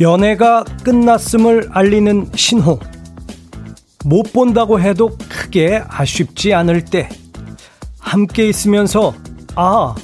[0.00, 2.78] 연애가 끝났음을 알리는 신호.
[4.04, 7.08] 못 본다고 해도 크게 아쉽지 않을 때.
[8.00, 9.14] 함께 있으면서,
[9.54, 9.94] 아,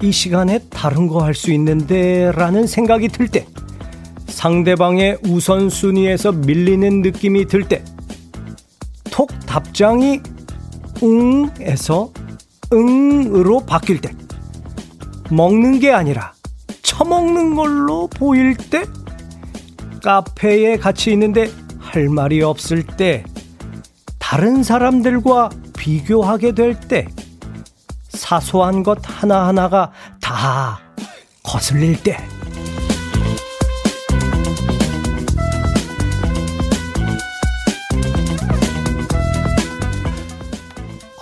[0.00, 3.46] 이 시간에 다른 거 할 수 있는데 라는 생각이 들 때.
[4.28, 7.82] 상대방의 우선순위에서 밀리는 느낌이 들 때.
[9.10, 10.20] 톡 답장이
[11.02, 12.12] 응에서
[12.72, 14.12] 응으로 바뀔 때.
[15.30, 16.32] 먹는 게 아니라
[16.82, 18.84] 처먹는 걸로 보일 때.
[20.02, 23.24] 카페에 같이 있는데 할 말이 없을 때,
[24.18, 27.08] 다른 사람들과 비교하게 될 때,
[28.08, 30.80] 사소한 것 하나하나가 다
[31.42, 32.16] 거슬릴 때,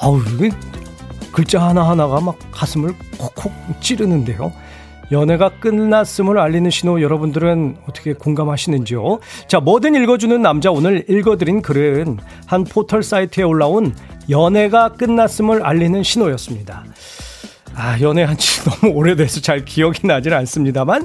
[0.06, 0.50] 아우, 이게
[1.32, 4.52] 글자 하나하나가 막 가슴을 콕콕 찌르는데요.
[5.10, 9.18] 연애가 끝났음을 알리는 신호 여러분들은 어떻게 공감하시는지요?
[9.48, 13.96] 자, 뭐든 읽어주는 남자 오늘 읽어드린 글은 한 포털 사이트에 올라온
[14.30, 16.84] 연애가 끝났음을 알리는 신호였습니다.
[17.74, 21.04] 아, 연애한 지 너무 오래돼서 잘 기억이 나질 않습니다만,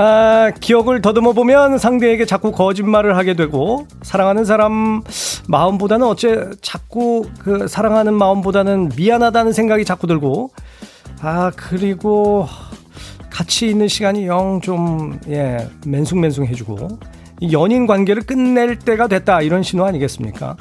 [0.00, 5.02] 아, 기억을 더듬어 보면 상대에게 자꾸 거짓말을 하게 되고, 사랑하는 사람
[5.48, 10.50] 마음보다는 어째 자꾸 그 사랑하는 마음보다는 미안하다는 생각이 자꾸 들고,
[11.20, 12.46] 아, 그리고
[13.28, 16.76] 같이 있는 시간이 영 좀, 예, 맨숭맨숭 해주고,
[17.50, 19.40] 연인 관계를 끝낼 때가 됐다.
[19.40, 20.56] 이런 신호 아니겠습니까?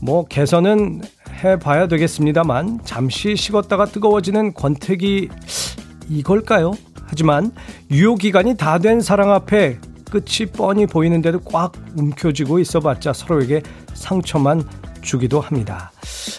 [0.00, 1.02] 뭐, 개선은
[1.44, 5.28] 해봐야 되겠습니다만, 잠시 식었다가 뜨거워지는 권태기,
[6.08, 6.72] 이걸까요?
[7.06, 7.52] 하지만,
[7.90, 9.78] 유효기간이 다 된 사랑 앞에
[10.10, 13.62] 끝이 뻔히 보이는데도 꽉 움켜쥐고 있어 봤자 서로에게
[13.94, 14.62] 상처만
[15.00, 15.90] 주기도 합니다.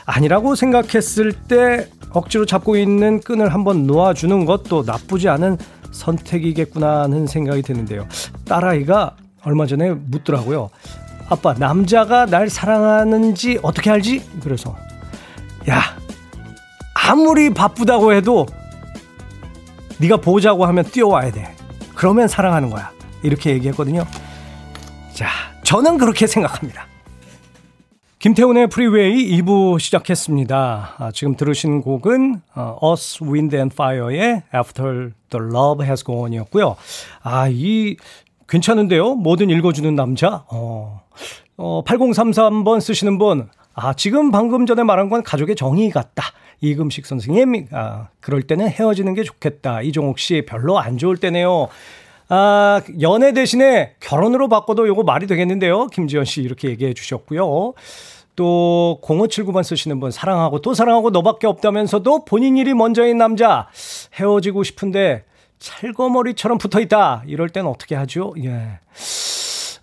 [0.06, 5.58] 아니라고 생각했을 때 억지로 잡고 있는 끈을 한번 놓아주는 것도 나쁘지 않은
[5.92, 8.08] 선택이겠구나 하는 생각이 드는데요.
[8.46, 10.70] 딸아이가 얼마 전에 묻더라고요.
[11.30, 14.24] 아빠, 남자가 날 사랑하는지 어떻게 알지?
[14.44, 14.76] 그래서,
[15.70, 15.82] 야,
[16.94, 18.46] 아무리 바쁘다고 해도
[20.00, 21.56] 네가 보자고 하면 뛰어와야 돼.
[21.96, 22.92] 그러면 사랑하는 거야.
[23.24, 24.06] 이렇게 얘기했거든요.
[25.14, 25.28] 자,
[25.64, 26.88] 저는 그렇게 생각합니다.
[28.20, 30.96] 김태훈의 프리웨이 2부 시작했습니다.
[30.98, 36.76] 아, 지금 들으신 곡은 어, Us, Wind and Fire의 After the Love Has Gone 이었고요.
[37.22, 37.98] 아, 이
[38.50, 39.16] 괜찮은데요?
[39.16, 40.44] 뭐든 읽어주는 남자.
[40.50, 41.02] 어,
[41.58, 43.50] 어, 8033번 쓰시는 분.
[43.76, 46.24] 아, 지금 방금 전에 말한 건 가족의 정의 같다.
[46.62, 49.82] 이금식 선생님, 아, 그럴 때는 헤어지는 게 좋겠다.
[49.82, 51.68] 이종옥 씨, 별로 안 좋을 때네요.
[52.30, 55.88] 아, 연애 대신에 결혼으로 바꿔도 요거 말이 되겠는데요.
[55.88, 57.74] 김지현 씨 이렇게 얘기해 주셨고요.
[58.36, 63.70] 또 0579번 쓰시는 분 사랑하고 또 사랑하고 너밖에 없다면서도 본인 일이 먼저인 남자
[64.20, 65.24] 헤어지고 싶은데
[65.60, 67.24] 찰거머리처럼 붙어 있다.
[67.28, 68.34] 이럴 땐 어떻게 하죠?
[68.44, 68.80] 예.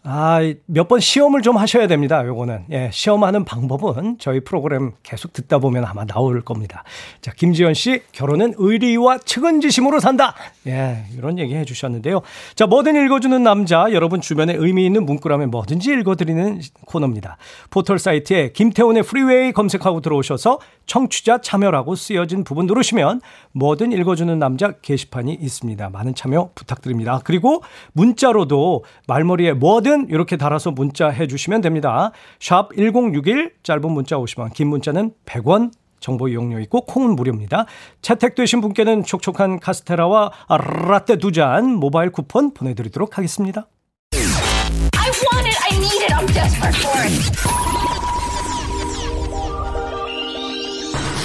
[0.05, 2.27] 아, 몇 번 시험을 좀 하셔야 됩니다.
[2.27, 2.65] 요거는.
[2.73, 6.83] 예, 시험하는 방법은 저희 프로그램 계속 듣다 보면 아마 나올 겁니다.
[7.21, 10.35] 자, 김지현 씨, 결혼은 의리와 측은지심으로 산다.
[10.67, 12.23] 예, 이런 얘기 해 주셨는데요.
[12.57, 17.37] 자, 뭐든 읽어주는 남자, 여러분 주변에 의미 있는 문구라면 뭐든지 읽어드리는 코너입니다.
[17.71, 23.21] 포털 사이트에 김태훈의 프리웨이 검색하고 들어오셔서 청취자 참여라고 쓰여진 부분 누르시면
[23.53, 25.91] 뭐든 읽어주는 남자 게시판이 있습니다.
[25.91, 27.21] 많은 참여 부탁드립니다.
[27.25, 32.13] 그리고 문자로도 말머리에 뭐든 이렇게 달아서 문자 해주시면 됩니다.
[32.41, 37.67] 샵 1061 짧은 문자 50원 긴 문자는 100원 정보 이용료 있고 콩은 무료입니다.
[38.03, 43.69] 채택되신 분께는 촉촉한 카스테라와 라떼 두 잔 모바일 쿠폰 보내드리도록 하겠습니다.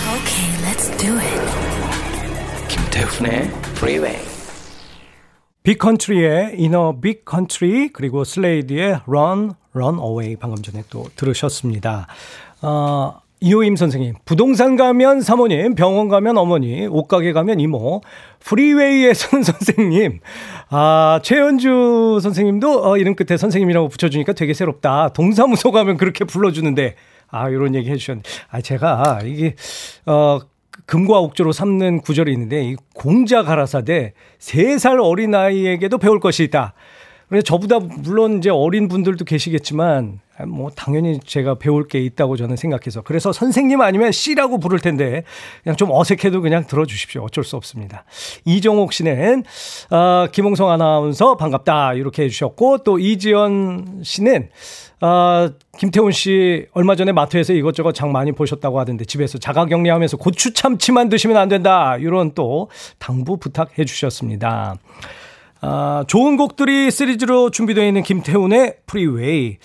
[0.07, 1.41] Okay, let's do it.
[2.69, 4.17] 김태훈의 Freeway.
[5.63, 12.07] 빅컨트리의 In a Big Country 그리고 슬레이드의 Run, Run Away 방금 전에 또 들으셨습니다.
[12.61, 18.01] 어, 이호임 선생님, 부동산 가면 사모님, 병원 가면 어머니, 옷가게 가면 이모,
[18.39, 20.21] 프리웨이에선 선생님,
[20.69, 25.09] 아, 최현주 선생님도 어, 이름 끝에 선생님이라고 붙여주니까 되게 새롭다.
[25.09, 26.95] 동사무소 가면 그렇게 불러주는데,
[27.29, 29.55] 아, 이런 얘기 해주셨는데, 아, 제가 이게,
[30.05, 30.39] 어,
[30.85, 36.73] 금과 옥조로 삼는 구절이 있는데, 이 공자 가라사대 3살 어린아이에게도 배울 것이 있다.
[37.29, 43.01] 그래서 저보다 물론 이제 어린 분들도 계시겠지만 뭐 당연히 제가 배울 게 있다고 저는 생각해서
[43.01, 45.23] 그래서 선생님 아니면 C라고 부를 텐데
[45.63, 47.23] 그냥 좀 어색해도 그냥 들어주십시오.
[47.23, 48.05] 어쩔 수 없습니다.
[48.45, 49.43] 이정옥 씨는
[49.89, 54.49] 어, 김홍성 아나운서 반갑다 이렇게 해주셨고 또 이지연 씨는
[54.99, 61.09] 아, 김태훈 씨 얼마 전에 마트에서 이것저것 장 많이 보셨다고 하던데 집에서 자가격리하면서 고추 참치만
[61.09, 61.97] 드시면 안 된다.
[61.97, 64.75] 이런 또 당부 부탁해 주셨습니다.
[65.61, 69.57] 아, 좋은 곡들이 시리즈로 준비되어 있는 김태훈의 프리웨이.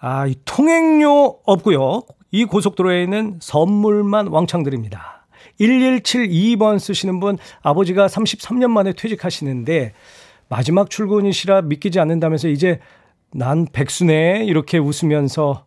[0.00, 2.02] 아, 이 통행료 없고요.
[2.32, 5.26] 이 고속도로에 있는 선물만 왕창 드립니다.
[5.60, 9.92] 1172번 쓰시는 분 아버지가 33년 만에 퇴직하시는데
[10.48, 12.80] 마지막 출근이시라 믿기지 않는다면서 이제
[13.34, 15.64] 난 백수네 이렇게 웃으면서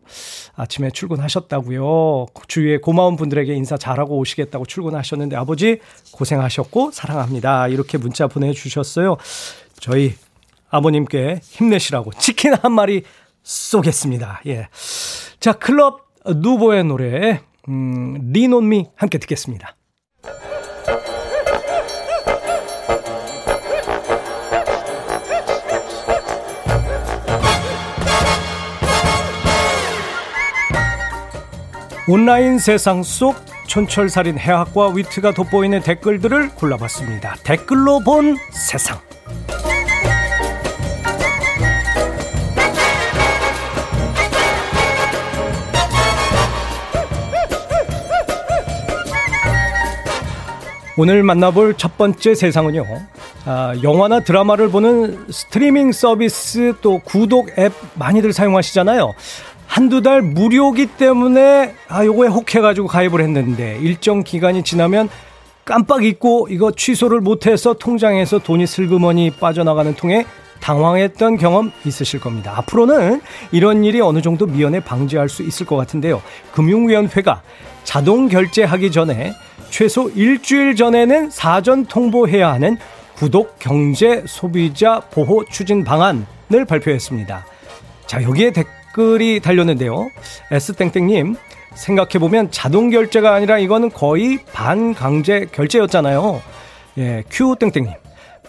[0.54, 2.26] 아침에 출근하셨다고요.
[2.46, 5.80] 주위에 고마운 분들에게 인사 잘하고 오시겠다고 출근하셨는데 아버지
[6.12, 7.68] 고생하셨고 사랑합니다.
[7.68, 9.16] 이렇게 문자 보내 주셨어요.
[9.78, 10.14] 저희
[10.70, 13.02] 아버님께 힘내시라고 치킨 한 마리
[13.42, 14.42] 쏘겠습니다.
[14.46, 14.68] 예.
[15.38, 19.75] 자, 클럽 누보의 노래, 음, 리논미 함께 듣겠습니다.
[32.08, 33.34] 온라인 세상 속
[33.66, 37.34] 촌철살인 해학과 위트가 돋보이는 댓글들을 골라봤습니다.
[37.42, 39.00] 댓글로 본 세상.
[50.96, 52.84] 오늘 만나볼 첫 번째 세상은요.
[53.46, 59.12] 아, 영화나 드라마를 보는 스트리밍 서비스 또 구독 앱 많이들 사용하시잖아요.
[59.66, 65.08] 한두 달 무료기 때문에 아 요거에 혹해가지고 가입을 했는데 일정 기간이 지나면
[65.64, 70.24] 깜빡 잊고 이거 취소를 못해서 통장에서 돈이 슬그머니 빠져나가는 통에
[70.60, 72.54] 당황했던 경험 있으실 겁니다.
[72.56, 73.20] 앞으로는
[73.52, 76.22] 이런 일이 어느 정도 미연에 방지할 수 있을 것 같은데요.
[76.52, 77.42] 금융위원회가
[77.84, 79.34] 자동 결제하기 전에
[79.70, 82.78] 최소 일주일 전에는 사전 통보해야 하는
[83.16, 87.44] 구독 경제 소비자 보호 추진 방안을 발표했습니다.
[88.06, 88.52] 자, 여기에
[88.96, 90.10] 댓글이 달렸는데요.
[90.50, 91.36] S땡땡님,
[91.74, 96.42] 생각해보면 자동 결제가 아니라 이거는 거의 반강제 결제였잖아요.
[96.98, 97.92] 예, Q땡땡님.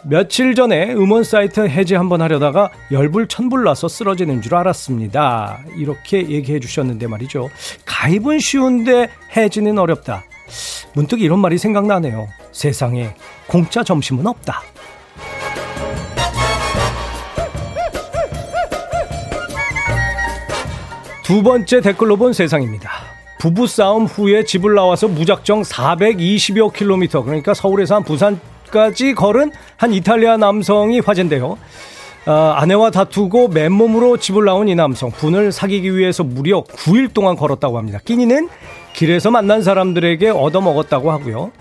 [0.03, 5.59] 며칠 전에 음원 사이트 해지 한번 하려다가 열불 천불 나서 쓰러지는 줄 알았습니다.
[5.75, 7.49] 이렇게 얘기해 주셨는데 말이죠.
[7.85, 10.23] 가입은 쉬운데 해지는 어렵다.
[10.93, 12.29] 문득 이런 말이 생각나네요.
[12.53, 13.13] 세상에
[13.47, 14.61] 공짜 점심은 없다.
[21.27, 22.89] 두 번째 댓글로 본 세상입니다.
[23.37, 31.01] 부부싸움 후에 집을 나와서 무작정 420여 킬로미터, 그러니까 서울에서 한 부산까지 걸은 한 이탈리아 남성이
[31.01, 31.57] 화제인데요.
[32.27, 37.77] 어, 아내와 다투고 맨몸으로 집을 나온 이 남성 분을 사귀기 위해서 무려 9일 동안 걸었다고
[37.77, 37.99] 합니다.
[38.05, 38.47] 끼니는
[38.93, 41.51] 길에서 만난 사람들에게 얻어먹었다고 하고요.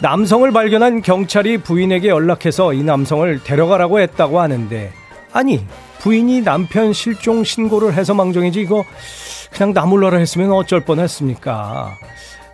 [0.00, 4.90] 남성을 발견한 경찰이 부인에게 연락해서 이 남성을 데려가라고 했다고 하는데
[5.32, 5.64] 아니
[6.00, 8.84] 부인이 남편 실종 신고를 해서 망정이지 이거
[9.52, 11.96] 그냥 나 몰라라 했으면 어쩔 뻔했습니까?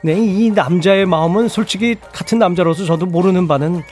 [0.03, 3.83] 네, 이 남자의 마음은 솔직히 같은 남자로서 저도 모르는 바는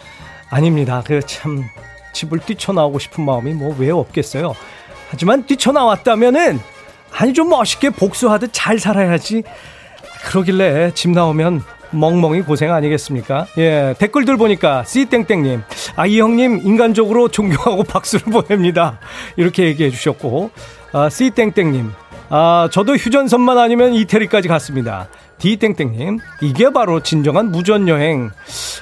[0.51, 1.03] 아닙니다.
[1.05, 1.65] 그 참
[2.13, 4.55] 집을 뛰쳐나오고 싶은 마음이 뭐 왜 없겠어요.
[5.11, 6.61] 하지만 뛰쳐나왔다면은
[7.13, 9.43] 아니 좀 멋있게 복수하듯 잘 살아야지.
[10.27, 11.63] 그러길래 집 나오면
[11.95, 13.47] 멍멍이 고생 아니겠습니까?
[13.59, 15.63] 예, 댓글들 보니까 씨땡땡님,
[15.97, 18.99] 아, 이 형님 인간적으로 존경하고 박수를 보냅니다.
[19.37, 20.51] 이렇게 얘기해 주셨고,
[20.93, 21.93] 아, 씨땡땡님,
[22.31, 25.09] 아, 저도 휴전선만 아니면 이태리까지 갔습니다.
[25.39, 28.31] 디땡땡님, 이게 바로 진정한 무전여행.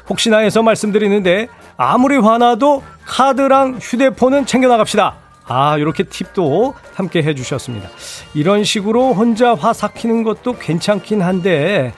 [0.09, 5.17] 혹시나 해서 말씀드리는데, 아무리 화나도 카드랑 휴대폰은 챙겨나갑시다.
[5.45, 7.89] 아, 이렇게 팁도 함께 해주셨습니다.
[8.35, 11.93] 이런 식으로 혼자 화 삭히는 것도 괜찮긴 한데,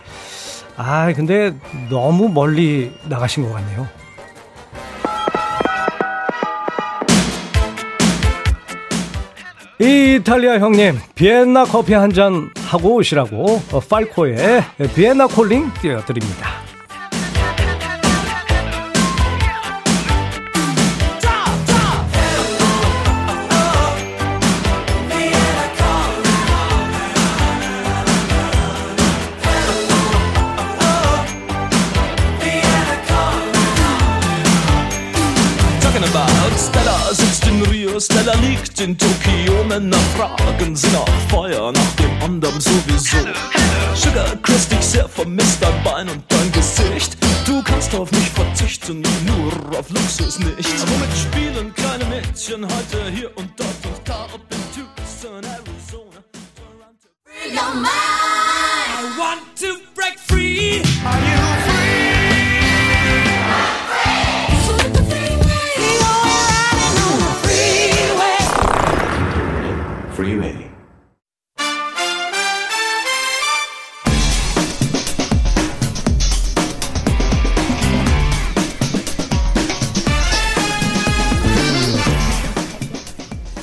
[0.77, 1.55] 아, 근데
[1.89, 3.87] 너무 멀리 나가신 것 같네요.
[9.81, 14.63] 이 이탈리아 형님, 비엔나 커피 한 잔 하고 오시라고 어, 팔코의
[14.95, 16.64] 비엔나 콜링 띄워드립니다.
[38.65, 43.19] Liegt in Tokio, Männer fragen sie nach Feuer, nach dem anderen sowieso.
[43.95, 47.19] Sugar Chris dich sehr vermisst, dein Bein und dein Gesicht.
[47.47, 50.89] Du kannst auf mich verzichten, nur auf Luxus nicht.
[50.89, 56.25] Womit spielen kleine Mädchen heute hier und dort und da, ob in Tucson, Arizona?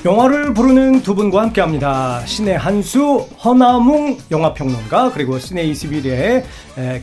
[0.03, 2.21] 영화를 부르는 두 분과 함께합니다.
[2.25, 6.43] 신의 한수 허나뭉 영화평론가 그리고 신의 21의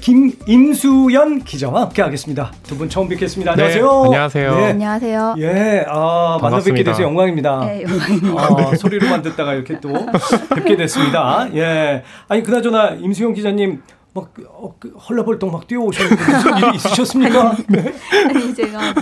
[0.00, 2.50] 김임수연 기자와 함께하겠습니다.
[2.64, 3.52] 두 분 처음 뵙겠습니다.
[3.52, 3.84] 안녕하세요.
[3.84, 4.56] 네, 안녕하세요.
[4.56, 4.64] 네.
[4.70, 5.34] 안녕하세요.
[5.38, 7.66] 예, 아, 만나 뵙게 돼서 영광입니다.
[7.66, 8.42] 네, 영광입니다.
[8.42, 9.92] 아, 소리로만 듣다가 이렇게 또
[10.56, 11.48] 뵙게 됐습니다.
[11.54, 13.80] 예, 아니 그나저나 임수연 기자님
[14.12, 17.56] 막 어, 그 헐레벌떡 막 뛰어오셨는데 무슨 일이 있으셨습니까?
[17.68, 17.92] 네.
[18.28, 18.94] 아니 제가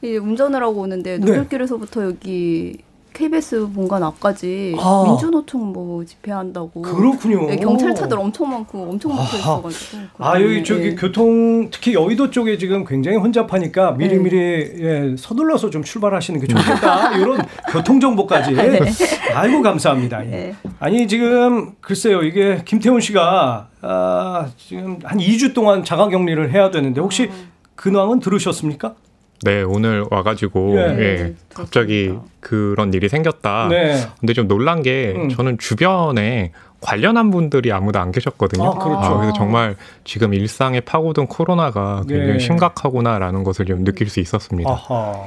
[0.00, 0.16] 네.
[0.16, 2.78] 운전을 하고 오는데 노들길에서부터 여기
[3.14, 5.04] KBS 본관 앞까지 아.
[5.06, 6.82] 민주노총 뭐 집회한다고.
[6.82, 7.46] 그렇군요.
[7.46, 9.98] 네, 경찰차들 엄청 많고 엄청 붙어 있어가지고.
[10.18, 10.94] 아 여기 저기 네.
[10.96, 15.12] 교통 특히 여의도 쪽에 지금 굉장히 혼잡하니까 미리미리 네.
[15.12, 17.40] 예, 서둘러서 좀 출발하시는 게 좋겠다 이런
[17.70, 18.52] 교통 정보까지.
[18.52, 18.80] 네.
[19.32, 20.18] 아이고 감사합니다.
[20.22, 20.54] 네.
[20.80, 27.00] 아니 지금 글쎄요 이게 김태훈 씨가 아, 지금 한 2주 동안 자가 격리를 해야 되는데
[27.00, 27.54] 혹시 아.
[27.76, 28.94] 근황은 들으셨습니까?
[29.42, 33.68] 네, 오늘 와가지고, 예, 예 갑자기 그런 일이 생겼다.
[33.68, 33.96] 네.
[34.20, 35.28] 근데 좀 놀란 게, 음.
[35.28, 38.64] 저는 주변에 관련한 분들이 아무도 안 계셨거든요.
[38.64, 39.00] 아, 그렇죠.
[39.00, 39.74] 아, 그래서 정말
[40.04, 42.38] 지금 일상에 파고든 코로나가 굉장히 예.
[42.38, 44.70] 심각하구나라는 것을 좀 느낄 수 있었습니다.
[44.70, 45.24] 아하.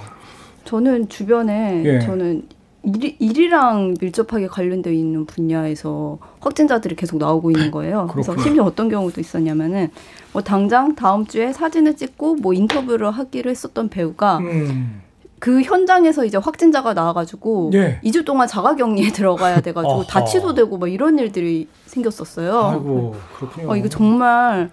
[0.66, 2.00] 저는 주변에, 예.
[2.00, 2.44] 저는
[2.88, 8.08] 일, 이랑 밀접하게 관련되어 있는 분야에서 확진자들이 계속 나오고 있는 거예요.
[8.12, 9.90] 그래서 심지어 어떤 경우도 있었냐면은
[10.32, 15.02] 뭐 당장 다음 주에 사진을 찍고 뭐 인터뷰를 하기로 했었던 배우가 음.
[15.40, 18.00] 그 현장에서 이제 확진자가 나와가지고 예.
[18.04, 22.58] 2주 동안 자가격리에 들어가야 돼가지고 다 취소되고 막 이런 일들이 생겼었어요.
[22.58, 23.72] 아이고 그렇군요.
[23.72, 24.72] 어, 이거 정말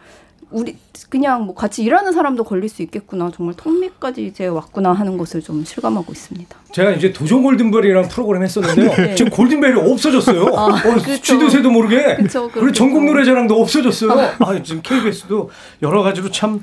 [0.54, 0.76] 우리
[1.10, 3.30] 그냥 뭐 같이 일하는 사람도 걸릴 수 있겠구나.
[3.34, 6.56] 정말 턱밑까지 이제 왔구나 하는 것을 좀 실감하고 있습니다.
[6.70, 8.94] 제가 이제 도전 골든벨이라는 프로그램 했었는데요.
[8.94, 9.14] 네.
[9.16, 10.46] 지금 골든벨이 없어졌어요.
[10.56, 11.20] 아, 어, 그렇죠.
[11.20, 12.16] 쥐도 새도 모르게.
[12.16, 14.12] 그쵸, 그리고 전국 노래자랑도 없어졌어요.
[14.38, 15.50] 아, 지금 KBS도
[15.82, 16.62] 여러 가지로 참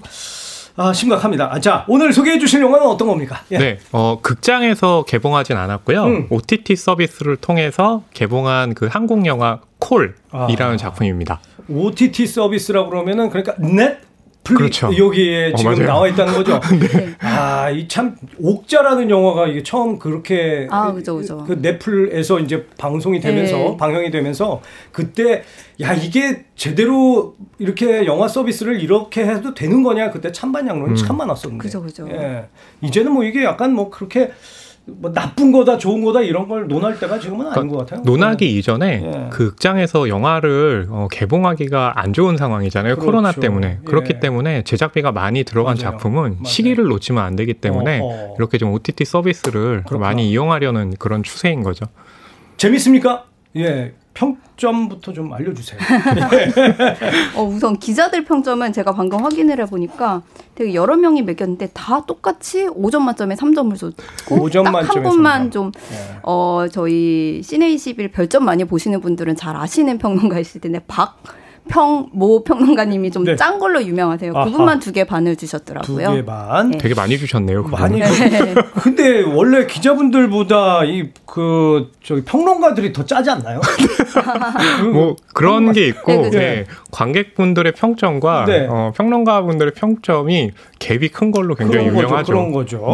[0.77, 1.49] 아, 심각합니다.
[1.53, 3.41] 아, 자, 오늘 소개해 주실 영화는 어떤 겁니까?
[3.51, 3.57] 예.
[3.57, 6.03] 네, 어, 극장에서 개봉하진 않았고요.
[6.05, 6.27] 음.
[6.29, 10.77] OTT 서비스를 통해서 개봉한 그 한국 영화 콜이라는 아.
[10.77, 11.41] 작품입니다.
[11.69, 13.99] OTT 서비스라고 그러면은 그러니까 넷
[14.43, 14.89] 플리 그렇죠.
[14.97, 15.85] 여기에 어, 지금 맞아요.
[15.85, 16.59] 나와 있다는 거죠.
[16.79, 17.15] 네.
[17.19, 21.43] 아, 이 참 옥자라는 영화가 이게 처음 그렇게 아, 그죠, 그죠.
[21.45, 23.77] 그 넷플에서 이제 방송이 되면서 네.
[23.77, 25.43] 방영이 되면서 그때
[25.79, 30.95] 야 이게 제대로 이렇게 영화 서비스를 이렇게 해도 되는 거냐 그때 찬반 양론이 음.
[30.95, 31.61] 참 많았었는데.
[31.61, 32.07] 그죠, 그죠.
[32.09, 32.45] 예.
[32.81, 34.31] 이제는 뭐 이게 약간 뭐 그렇게
[34.85, 38.03] 뭐 나쁜 거다 좋은 거다 이런 걸 논할 때가 지금은 아닌 그러니까 것 같아요.
[38.03, 38.51] 논하기 네.
[38.51, 39.29] 이전에 예.
[39.29, 42.95] 그 극장에서 영화를 어, 개봉하기가 안 좋은 상황이잖아요.
[42.95, 43.05] 그렇죠.
[43.05, 43.85] 코로나 때문에 예.
[43.85, 45.91] 그렇기 때문에 제작비가 많이 들어간 맞아요.
[45.97, 46.43] 작품은 맞아요.
[46.45, 48.35] 시기를 놓치면 안 되기 때문에 어허.
[48.39, 49.99] 이렇게 좀 OTT 서비스를 그렇구나.
[49.99, 51.85] 많이 이용하려는 그런 추세인 거죠.
[52.57, 53.25] 재밌습니까?
[53.57, 53.93] 예.
[54.13, 55.79] 평점부터 좀 알려주세요.
[57.35, 60.21] 어, 우선 기자들 평점은 제가 방금 확인을 해보니까
[60.55, 66.17] 되게 여러 명이 매겼는데 다 똑같이 5점 만점에 3점을 줬고 5점 딱한 분만 좀 네.
[66.23, 71.17] 어, 저희 시네21 별점 많이 보시는 분들은 잘 아시는 평론가이실 텐데 박
[71.69, 73.59] 평 모 평론가님이 좀짠 네.
[73.59, 74.33] 걸로 유명하세요.
[74.35, 74.45] 아하.
[74.45, 76.09] 그분만 두 개 반을 주셨더라고요.
[76.09, 76.71] 두 개 반.
[76.71, 76.77] 네.
[76.77, 77.63] 되게 많이 주셨네요.
[77.63, 77.79] 그분.
[77.79, 77.99] 많이.
[77.99, 78.53] 네.
[78.83, 83.61] 근데 원래 기자분들보다 이 그 저기 평론가들이 더 짜지 않나요?
[84.91, 86.65] 뭐 그런 게 있고 네, 네.
[86.91, 88.67] 관객분들의 평점과 네.
[88.69, 92.33] 어, 평론가분들의 평점이 갭이 큰 걸로 굉장히 그런 유명하죠.
[92.33, 92.93] 거죠, 그런 거죠.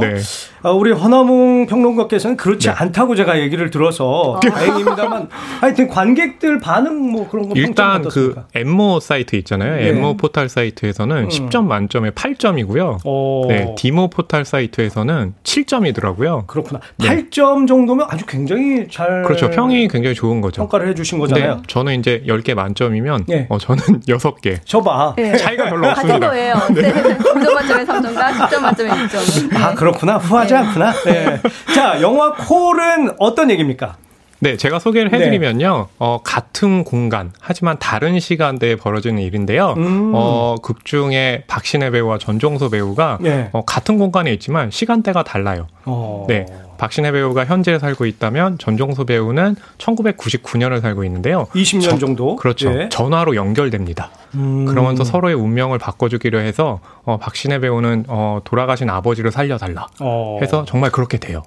[0.68, 0.70] 네.
[0.70, 2.74] 아, 우리 허남웅 평론가께서는 그렇지 네.
[2.78, 4.40] 않다고 제가 얘기를 들어서 아.
[4.48, 5.30] 다행입니다만
[5.62, 9.78] 하여튼 관객들 반응 뭐 그런 거 일단 그 엠모 사이트 있잖아요.
[9.78, 9.90] 네.
[9.90, 11.30] 엠모 포탈 사이트에서는 음.
[11.30, 13.06] 10점 만점에 8점이고요.
[13.06, 13.46] 오.
[13.48, 16.48] 네, 디모 포탈 사이트에서는 7점이더라고요.
[16.48, 16.82] 그렇구나.
[17.00, 19.50] 8점 정도면 아주 굉장히 잘 그렇죠.
[19.50, 20.62] 평이 굉장히 좋은 거죠.
[20.62, 21.62] 평가를 해 주신 거잖아요.
[21.68, 23.48] 저는 이제 10개 만점이면 네.
[23.50, 24.58] 어, 저는 6개.
[24.66, 25.14] 저봐.
[25.18, 25.38] 네.
[25.38, 26.20] 차이가 별로 없습니다.
[26.20, 26.56] 같은 거예요.
[26.74, 26.94] 네.
[27.18, 29.56] 9점 만점에 3점과 10점 만점에 6점.
[29.56, 30.18] 아, 그렇구나.
[30.18, 30.57] 후하지 네.
[30.58, 30.94] 않구나.
[31.06, 31.42] 네.
[31.74, 33.96] 자, 영화 콜은 어떤 얘기입니까?
[34.40, 35.18] 네, 제가 소개를 네.
[35.18, 35.88] 해드리면요.
[35.90, 35.96] 네.
[35.98, 39.74] 어, 같은 공간, 하지만 다른 시간대에 벌어지는 일인데요.
[39.78, 40.12] 음.
[40.14, 43.50] 어, 극 중에 박신혜 배우와 전종서 배우가 네.
[43.54, 45.68] 어, 같은 공간에 있지만 시간대가 달라요.
[45.86, 46.26] 어.
[46.28, 46.46] 네.
[46.78, 51.48] 박신혜 배우가 현재 살고 있다면 전종서 배우는 1999년을 살고 있는데요.
[51.56, 52.36] 20년 저, 정도?
[52.36, 52.70] 그렇죠.
[52.70, 52.90] 네.
[52.90, 54.12] 전화로 연결됩니다.
[54.38, 54.66] 음.
[54.66, 60.40] 그러면서 서로의 운명을 바꿔주기로 해서 어, 박신혜 배우는 어, 돌아가신 아버지를 살려달라 어.
[60.42, 61.44] 해서 정말 그렇게 돼요.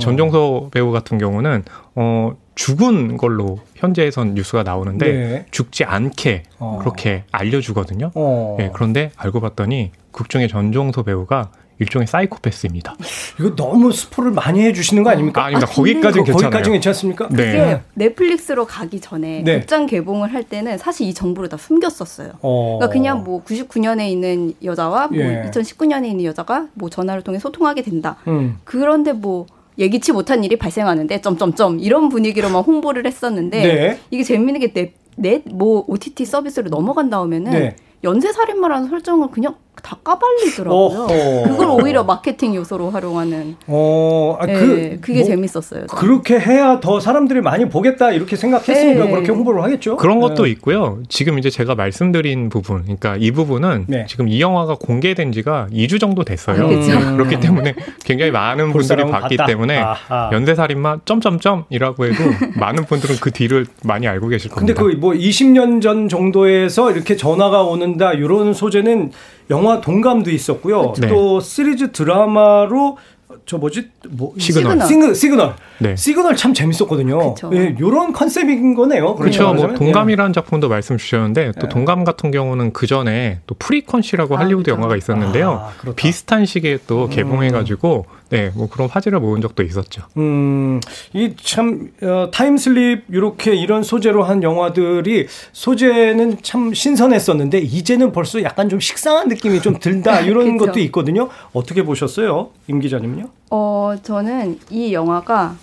[0.00, 1.64] 전종서 배우 같은 경우는
[1.96, 5.46] 어 죽은 걸로 현재에선 뉴스가 나오는데 네.
[5.50, 6.78] 죽지 않게 어.
[6.80, 8.10] 그렇게 알려주거든요.
[8.14, 8.56] 어.
[8.58, 11.50] 네, 그런데 알고 봤더니 극중의 전종서 배우가
[11.82, 12.96] 일종의 사이코패스입니다.
[13.38, 15.44] 이거 너무 스포를 많이 해주시는 거 아닙니까?
[15.44, 16.50] 아, 닙니다 아, 거기까지는 괜찮아요.
[16.50, 17.28] 거기까지는 괜찮습니까?
[17.28, 17.36] 네.
[17.36, 19.60] 그게 넷플릭스로 가기 전에 네.
[19.60, 22.32] 극장 개봉을 할 때는 사실 이 정보를 다 숨겼었어요.
[22.40, 22.78] 어.
[22.78, 25.50] 그러니까 그냥 뭐 99년에 있는 여자와 뭐 예.
[25.50, 28.16] 2019년에 있는 여자가 뭐 전화를 통해 소통하게 된다.
[28.26, 28.58] 음.
[28.64, 29.46] 그런데 뭐
[29.78, 33.98] 예기치 못한 일이 발생하는데 점점점 이런 분위기로만 홍보를 했었는데 네.
[34.10, 37.76] 이게 재밌는 게 넷뭐 OTT 서비스로 넘어간 다음에는 네.
[38.04, 40.76] 연쇄살인마라는 설정을 그냥 다 까발리더라고요.
[40.78, 41.48] 어허.
[41.48, 43.56] 그걸 오히려 마케팅 요소로 활용하는.
[43.66, 45.86] 어, 아, 네, 그, 그게 뭐, 재밌었어요.
[45.86, 46.00] 저는.
[46.00, 49.10] 그렇게 해야 더 사람들이 많이 보겠다 이렇게 생각했으니까 네.
[49.10, 49.96] 그렇게 홍보를 하겠죠.
[49.96, 50.50] 그런 것도 네.
[50.50, 50.98] 있고요.
[51.08, 54.04] 지금 이제 제가 말씀드린 부분, 그러니까 이 부분은 네.
[54.08, 56.66] 지금 이 영화가 공개된 지가 2주 정도 됐어요.
[56.68, 57.16] 음.
[57.16, 59.46] 그렇기 때문에 굉장히 많은 분들이 봤기 봤다.
[59.46, 60.30] 때문에 아하.
[60.32, 62.14] 연쇄살인마 점점점이라고 해도
[62.56, 64.74] 많은 분들은 그 뒤를 많이 알고 계실 겁니다.
[64.74, 69.10] 근데 그 뭐 20년 전 정도에서 이렇게 전화가 오는다 이런 소재는
[69.50, 70.94] 영화 동감도 있었고요.
[70.98, 71.08] 네.
[71.08, 72.98] 또 시리즈 드라마로
[73.46, 75.96] 저 뭐지 뭐 시그널 시그널 시그널, 네.
[75.96, 77.34] 시그널 참 재밌었거든요.
[77.54, 79.16] 예, 이런 컨셉인 거네요.
[79.16, 79.52] 그렇죠.
[79.52, 80.32] 뭐 동감이라는 예.
[80.32, 81.68] 작품도 말씀 주셨는데 또 예.
[81.68, 84.78] 동감 같은 경우는 그 전에 또 Frequency라고 아, 할리우드 그렇죠.
[84.78, 85.50] 영화가 있었는데요.
[85.50, 87.10] 아, 비슷한 시기에 또 음.
[87.10, 90.04] 개봉해가지고 네, 뭐 그런 화제를 모은 적도 있었죠.
[90.16, 90.80] 음,
[91.12, 98.70] 이참 어, time slip 이렇게 이런 소재로 한 영화들이 소재는 참 신선했었는데 이제는 벌써 약간
[98.70, 101.28] 좀 식상한 느낌이 좀 들다 이런 것도 있거든요.
[101.52, 103.26] 어떻게 보셨어요, 임 기자님요?
[103.50, 105.56] 어, 저는 이 영화가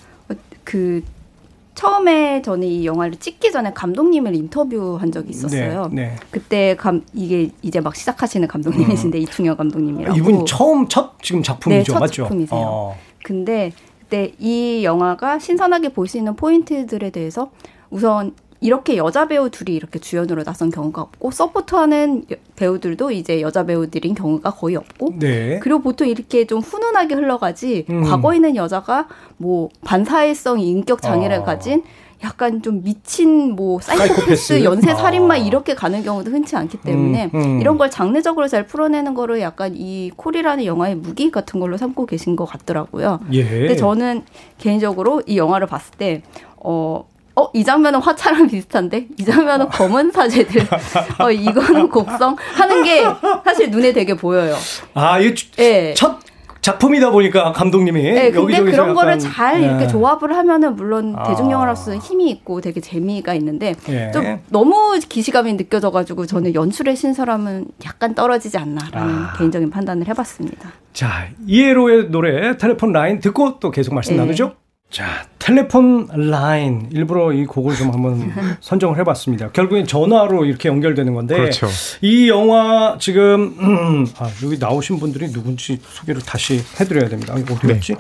[0.70, 1.02] 그
[1.74, 5.90] 처음에 저는 이 영화를 찍기 전에 감독님을 인터뷰한 적이 있었어요.
[5.92, 6.16] 네, 네.
[6.30, 9.22] 그때 감 이게 이제 막 시작하시는 감독님이신데 음.
[9.24, 10.16] 이충혁 감독님이라고.
[10.16, 12.24] 이분 처음 첫 지금 작품이죠, 네, 첫 맞죠?
[12.24, 12.60] 작품이세요.
[12.62, 12.98] 어.
[13.24, 17.50] 근데 그때 이 영화가 신선하게 볼 수 있는 포인트들에 대해서
[17.90, 24.16] 우선 이렇게 여자 배우 둘이 이렇게 주연으로 나선 경우가 없고 서포트하는 배우들도 이제 여자 배우들인
[24.16, 25.60] 경우가 거의 없고 네.
[25.60, 28.04] 그리고 보통 이렇게 좀 훈훈하게 흘러가지 음.
[28.04, 29.08] 과거에 있는 여자가
[29.38, 31.44] 뭐 반사회성 인격 장애를 아.
[31.44, 31.84] 가진
[32.22, 35.38] 약간 좀 미친 뭐 사이코패스, 연쇄 살인마 아.
[35.38, 37.62] 이렇게 가는 경우도 흔치 않기 때문에 음, 음.
[37.62, 42.36] 이런 걸 장르적으로 잘 풀어내는 거를 약간 이 콜이라는 영화의 무기 같은 걸로 삼고 계신
[42.36, 43.22] 것 같더라고요.
[43.32, 43.44] 예.
[43.44, 44.24] 근데 저는
[44.58, 46.24] 개인적으로 이 영화를 봤을 때
[46.58, 47.06] 어,
[47.40, 49.08] 어, 이 장면은 화차랑 비슷한데?
[49.18, 50.62] 이 장면은 검은 사제들.
[51.20, 52.36] 어, 이거는 곡성?
[52.56, 53.02] 하는 게
[53.46, 54.56] 사실 눈에 되게 보여요.
[54.94, 55.94] 아, 이게 네.
[55.94, 56.20] 첫
[56.60, 59.68] 작품이다 보니까 감독님이 네, 근데 그런 거를 잘 네.
[59.68, 61.24] 이렇게 조합을 하면은 물론 아.
[61.24, 64.12] 대중영화로서 힘이 있고 되게 재미가 있는데 예.
[64.12, 69.34] 좀 너무 기시감이 느껴져가지고 저는 연출의 신사람은 약간 떨어지지 않나라는 아.
[69.38, 70.74] 개인적인 판단을 해봤습니다.
[70.92, 74.20] 자 이에로의 노래 텔레폰 라인 듣고 또 계속 말씀 네.
[74.20, 74.54] 나누죠.
[74.90, 79.52] 자, 텔레폰 라인 일부러 이 곡을 좀 한번 선정을 해봤습니다.
[79.52, 81.68] 결국엔 전화로 이렇게 연결되는 건데 그렇죠.
[82.02, 87.36] 이 영화 지금 음, 아, 여기 나오신 분들이 누군지 소개를 다시 해드려야 됩니다.
[87.36, 87.94] 어디였지?
[87.94, 88.00] 네.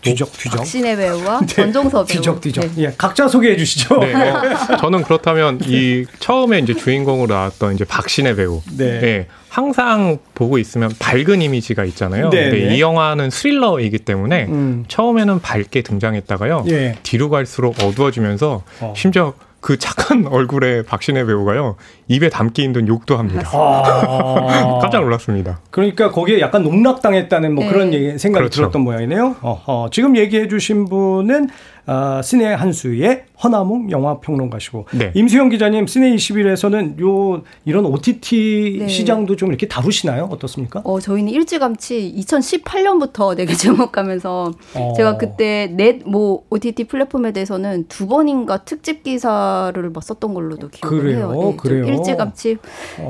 [0.00, 0.58] 뒤적 뒤적.
[0.58, 1.46] 박신혜 배우와 네.
[1.46, 2.16] 전종서 배우.
[2.16, 2.64] 뒤적 뒤적.
[2.74, 2.84] 네.
[2.84, 3.98] 예, 각자 소개해 주시죠.
[3.98, 4.14] 네.
[4.14, 8.62] 어, 저는 그렇다면 이 처음에 이제 주인공으로 나왔던 이제 박신혜 배우.
[8.76, 9.00] 네.
[9.00, 9.26] 네.
[9.48, 12.30] 항상 보고 있으면 밝은 이미지가 있잖아요.
[12.30, 12.76] 네, 근데 네.
[12.76, 14.84] 이 영화는 스릴러이기 때문에 음.
[14.86, 16.66] 처음에는 밝게 등장했다가요.
[16.70, 16.96] 예.
[17.02, 18.94] 뒤로 갈수록 어두워지면서 어.
[18.96, 21.76] 심지어 그 착한 얼굴에 박신혜 배우가요
[22.08, 23.48] 입에 담기 힘든 욕도 합니다.
[23.52, 25.60] 아~ 깜짝 놀랐습니다.
[25.70, 27.70] 그러니까 거기에 약간 농락당했다는 뭐 네.
[27.70, 28.56] 그런 얘기, 생각이 그렇죠.
[28.56, 29.36] 들었던 모양이네요.
[29.40, 29.90] 어허.
[29.92, 31.48] 지금 얘기해주신 분은
[31.86, 35.12] 어, 시네 한 수의 허나몽 영화 평론가시고 네.
[35.14, 38.88] 임수영 기자님 시네 21에서는 요 이런 OTT 네.
[38.88, 40.28] 시장도 좀 이렇게 다루시나요?
[40.30, 40.82] 어떻습니까?
[40.84, 44.92] 어 저희는 일찌감치 2018년부터 되게 주목하면서 어.
[44.96, 50.98] 제가 그때 넷 뭐 OTT 플랫폼에 대해서는 두 번인가 특집 기사를 뭐 썼던 걸로도 기억을
[51.00, 51.16] 그래요?
[51.18, 51.50] 해요.
[51.50, 51.84] 네, 그래요?
[51.84, 52.56] 일찌감치.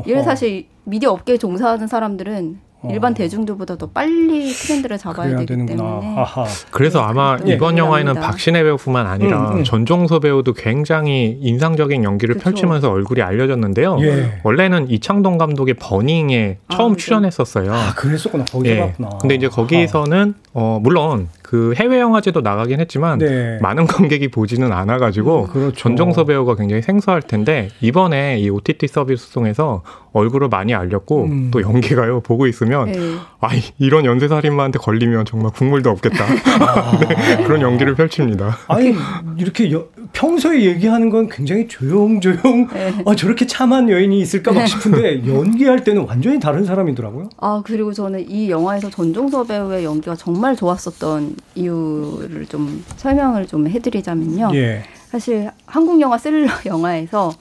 [0.06, 2.58] 이래 사실 미디어 업계에 종사하는 사람들은
[2.88, 3.14] 일반 어.
[3.14, 6.00] 대중들보다 도 빨리 트렌드를 잡아야 되기 되는구나.
[6.00, 6.20] 때문에.
[6.20, 6.44] 아하.
[6.70, 9.64] 그래서 아마 네, 이번 영화에는 박신혜 배우뿐만 아니라 음, 음.
[9.64, 12.44] 전종서 배우도 굉장히 인상적인 연기를 그쵸.
[12.44, 13.98] 펼치면서 얼굴이 알려졌는데요.
[14.00, 14.40] 예.
[14.44, 17.72] 원래는 이창동 감독의 버닝에 아, 처음 아, 출연했었어요.
[17.72, 18.44] 아, 그랬었구나.
[18.50, 18.78] 거기 예.
[18.78, 19.10] 봤구나.
[19.20, 23.58] 근데 이제 거기서는 어, 물론 그 해외 영화제도 나가긴 했지만 네.
[23.60, 25.74] 많은 관객이 보지는 않아가지고 음, 그렇죠.
[25.74, 29.82] 전종서 배우가 굉장히 생소할 텐데 이번에 이 OTT 서비스 통해서
[30.12, 31.50] 얼굴을 많이 알렸고 음.
[31.52, 33.16] 또 연기가요 보고 있으면 네.
[33.40, 33.48] 아
[33.78, 36.98] 이런 연쇄살인마한테 걸리면 정말 국물도 없겠다 아.
[37.08, 38.56] 네, 그런 연기를 펼칩니다.
[38.68, 38.94] 아니
[39.36, 42.94] 이렇게 여, 평소에 얘기하는 건 굉장히 조용조용 네.
[43.04, 47.30] 아 저렇게 참한 여인이 있을까 막 싶은데 연기할 때는 완전히 다른 사람이더라고요.
[47.38, 54.50] 아 그리고 저는 이 영화에서 전종서 배우의 연기가 정말 좋았었던 이유를 좀 설명을 좀 해드리자면요.
[54.54, 54.82] 예.
[55.08, 57.32] 사실 한국 영화 스릴러 영화에서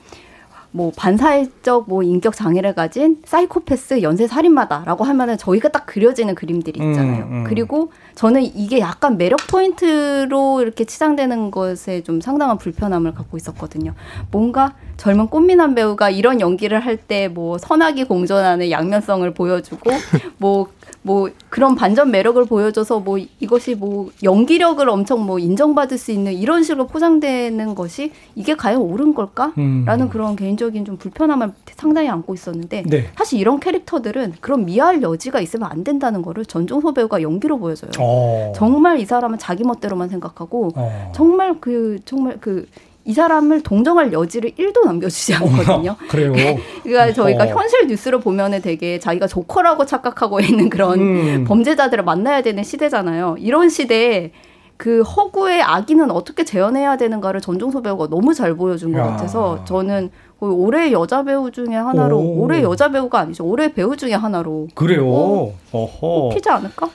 [0.71, 7.25] 뭐 반사회적 뭐 인격 장애를 가진 사이코패스 연쇄 살인마다라고 하면은 저희가 딱 그려지는 그림들이 있잖아요.
[7.25, 7.43] 음, 음.
[7.47, 13.93] 그리고 저는 이게 약간 매력 포인트로 이렇게 치장되는 것에 좀 상당한 불편함을 갖고 있었거든요.
[14.31, 19.89] 뭔가 젊은 꽃미남 배우가 이런 연기를 할 때 뭐 선악이 공존하는 양면성을 보여주고
[20.37, 26.63] 뭐뭐 그런 반전 매력을 보여줘서 뭐 이것이 뭐 연기력을 엄청 뭐 인정받을 수 있는 이런
[26.63, 30.09] 식으로 포장되는 것이 이게 과연 옳은 걸까라는 음.
[30.09, 33.07] 그런 개인적인 좀 불편함을 상당히 안고 있었는데 네.
[33.15, 37.91] 사실 이런 캐릭터들은 그런 미할 여지가 있으면 안 된다는 거를 전종소 배우가 연기로 보여줘요.
[37.99, 38.51] 어.
[38.55, 41.11] 정말 이 사람은 자기 멋대로만 생각하고 어.
[41.15, 42.67] 정말 그 정말 그
[43.05, 45.95] 이 사람을 동정할 여지를 1도 남겨주지 않거든요.
[46.09, 46.33] 그래요.
[46.83, 47.47] 그러니까 저희가 어.
[47.47, 51.45] 현실 뉴스를 보면은 되게 자기가 조커라고 착각하고 있는 그런 음.
[51.47, 53.37] 범죄자들을 만나야 되는 시대잖아요.
[53.39, 54.31] 이런 시대에
[54.77, 59.07] 그 허구의 악인은 어떻게 재현해야 되는가를 전종서 배우가 너무 잘 보여준 것 야.
[59.07, 62.43] 같아서 저는 거의 올해 여자 배우 중에 하나로 오.
[62.43, 65.05] 올해 여자 배우가 아니죠 올해 배우 중에 하나로 그래요.
[65.05, 66.29] 어, 어허.
[66.33, 66.89] 피지 않을까?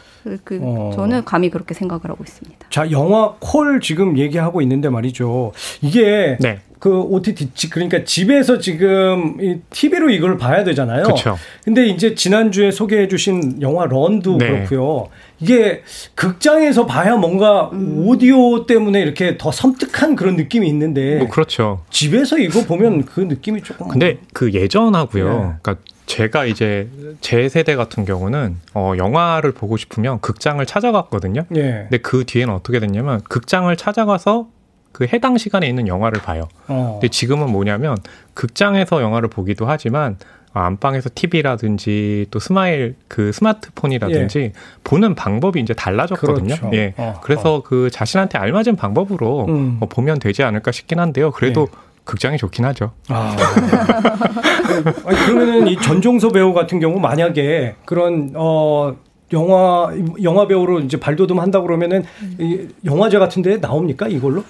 [0.44, 0.92] 그 어.
[0.94, 2.66] 저는 감히 그렇게 생각을 하고 있습니다.
[2.70, 5.52] 자, 영화 콜 지금 얘기하고 있는데 말이죠.
[5.82, 6.60] 이게 네.
[6.84, 11.04] 그 OTT 그러니까 집에서 지금 이 TV로 이걸 봐야 되잖아요.
[11.04, 11.38] 그렇죠.
[11.64, 14.48] 근데 이제 지난주에 소개해 주신 영화 런도 네.
[14.48, 15.08] 그렇고요.
[15.40, 15.82] 이게
[16.14, 18.06] 극장에서 봐야 뭔가 음.
[18.06, 21.80] 오디오 때문에 이렇게 더 섬뜩한 그런 느낌이 있는데 뭐 그렇죠.
[21.88, 25.24] 집에서 이거 보면 그 느낌이 조금 근데 그 예전하고요.
[25.24, 25.38] 네.
[25.62, 25.76] 그러니까
[26.06, 26.88] 제가 이제
[27.20, 31.44] 제 세대 같은 경우는 어 영화를 보고 싶으면 극장을 찾아갔거든요.
[31.56, 31.86] 예.
[31.88, 34.48] 근데 그 뒤에는 어떻게 됐냐면 극장을 찾아가서
[34.92, 36.48] 그 해당 시간에 있는 영화를 봐요.
[36.68, 36.98] 어.
[37.00, 37.96] 근데 지금은 뭐냐면
[38.34, 40.18] 극장에서 영화를 보기도 하지만
[40.52, 44.52] 안방에서 TV라든지 또 스마일 그 스마트폰이라든지 예.
[44.84, 46.54] 보는 방법이 이제 달라졌거든요.
[46.54, 46.70] 그렇죠.
[46.74, 46.94] 예.
[46.96, 47.62] 어, 그래서 어.
[47.62, 49.76] 그 자신한테 알맞은 방법으로 음.
[49.80, 51.32] 뭐 보면 되지 않을까 싶긴 한데요.
[51.32, 51.76] 그래도 예.
[52.04, 52.92] 극장이 좋긴 하죠.
[53.08, 53.34] 아.
[55.06, 58.94] 아니, 그러면은 이 전종서 배우 같은 경우 만약에 그런 어
[59.32, 59.90] 영화
[60.22, 62.04] 영화 배우로 이제 발돋움 한다 그러면은
[62.38, 64.44] 이 영화제 같은 데 나옵니까 이걸로?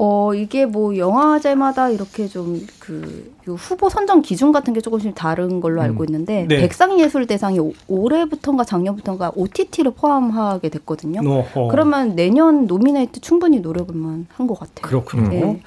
[0.00, 5.82] 어, 이게 뭐 영화제마다 이렇게 좀 그 후보 선정 기준 같은 게 조금씩 다른 걸로
[5.82, 6.06] 알고 음.
[6.08, 6.60] 있는데 네.
[6.60, 11.20] 백상예술대상이 올해부터인가 작년부터인가 OTT를 포함하게 됐거든요.
[11.20, 11.68] 어허.
[11.68, 14.86] 그러면 내년 노미네이트 충분히 노려볼만 한 것 같아요.
[14.86, 15.28] 그렇군요.
[15.28, 15.60] 네.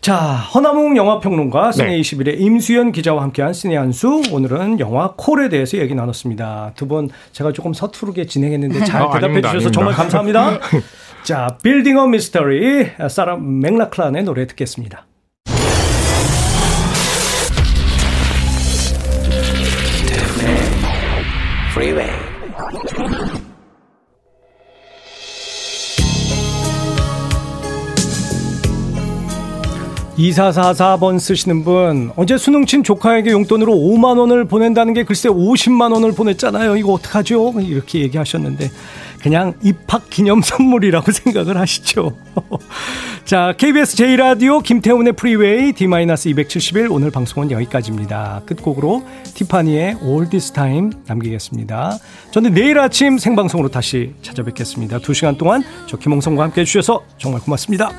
[0.00, 2.32] 자, 허나몽 영화평론가 시네 21의 네.
[2.34, 6.72] 임수연 기자와 함께한 시네 한수 오늘은 영화 콜에 대해서 얘기 나눴습니다.
[6.76, 9.70] 두 분 제가 조금 서투르게 진행했는데 잘 아, 대답해 주셔서 아닙니다.
[9.72, 10.58] 정말 감사합니다.
[11.22, 15.06] 자, 빌딩 어 미스터리 사라 맥라클란의 노래 듣겠습니다.
[21.72, 22.10] Freeway.
[30.20, 36.12] 2444번 쓰시는 분, 어제 수능 친 조카에게 용돈으로 5만 원을 보낸다는 게 글쎄 50만 원을
[36.12, 36.76] 보냈잖아요.
[36.76, 37.54] 이거 어떡하죠?
[37.60, 38.70] 이렇게 얘기하셨는데,
[39.22, 42.16] 그냥 입학 기념 선물이라고 생각을 하시죠.
[43.24, 48.42] 자, KBS 제1라디오 김태훈의 프리웨이 D-271 오늘 방송은 여기까지입니다.
[48.46, 51.98] 끝곡으로 티파니의 All This Time 남기겠습니다.
[52.32, 54.98] 저는 내일 아침 생방송으로 다시 찾아뵙겠습니다.
[54.98, 57.90] 2시간 동안 저 김홍성과 함께 해주셔서 정말 고맙습니다.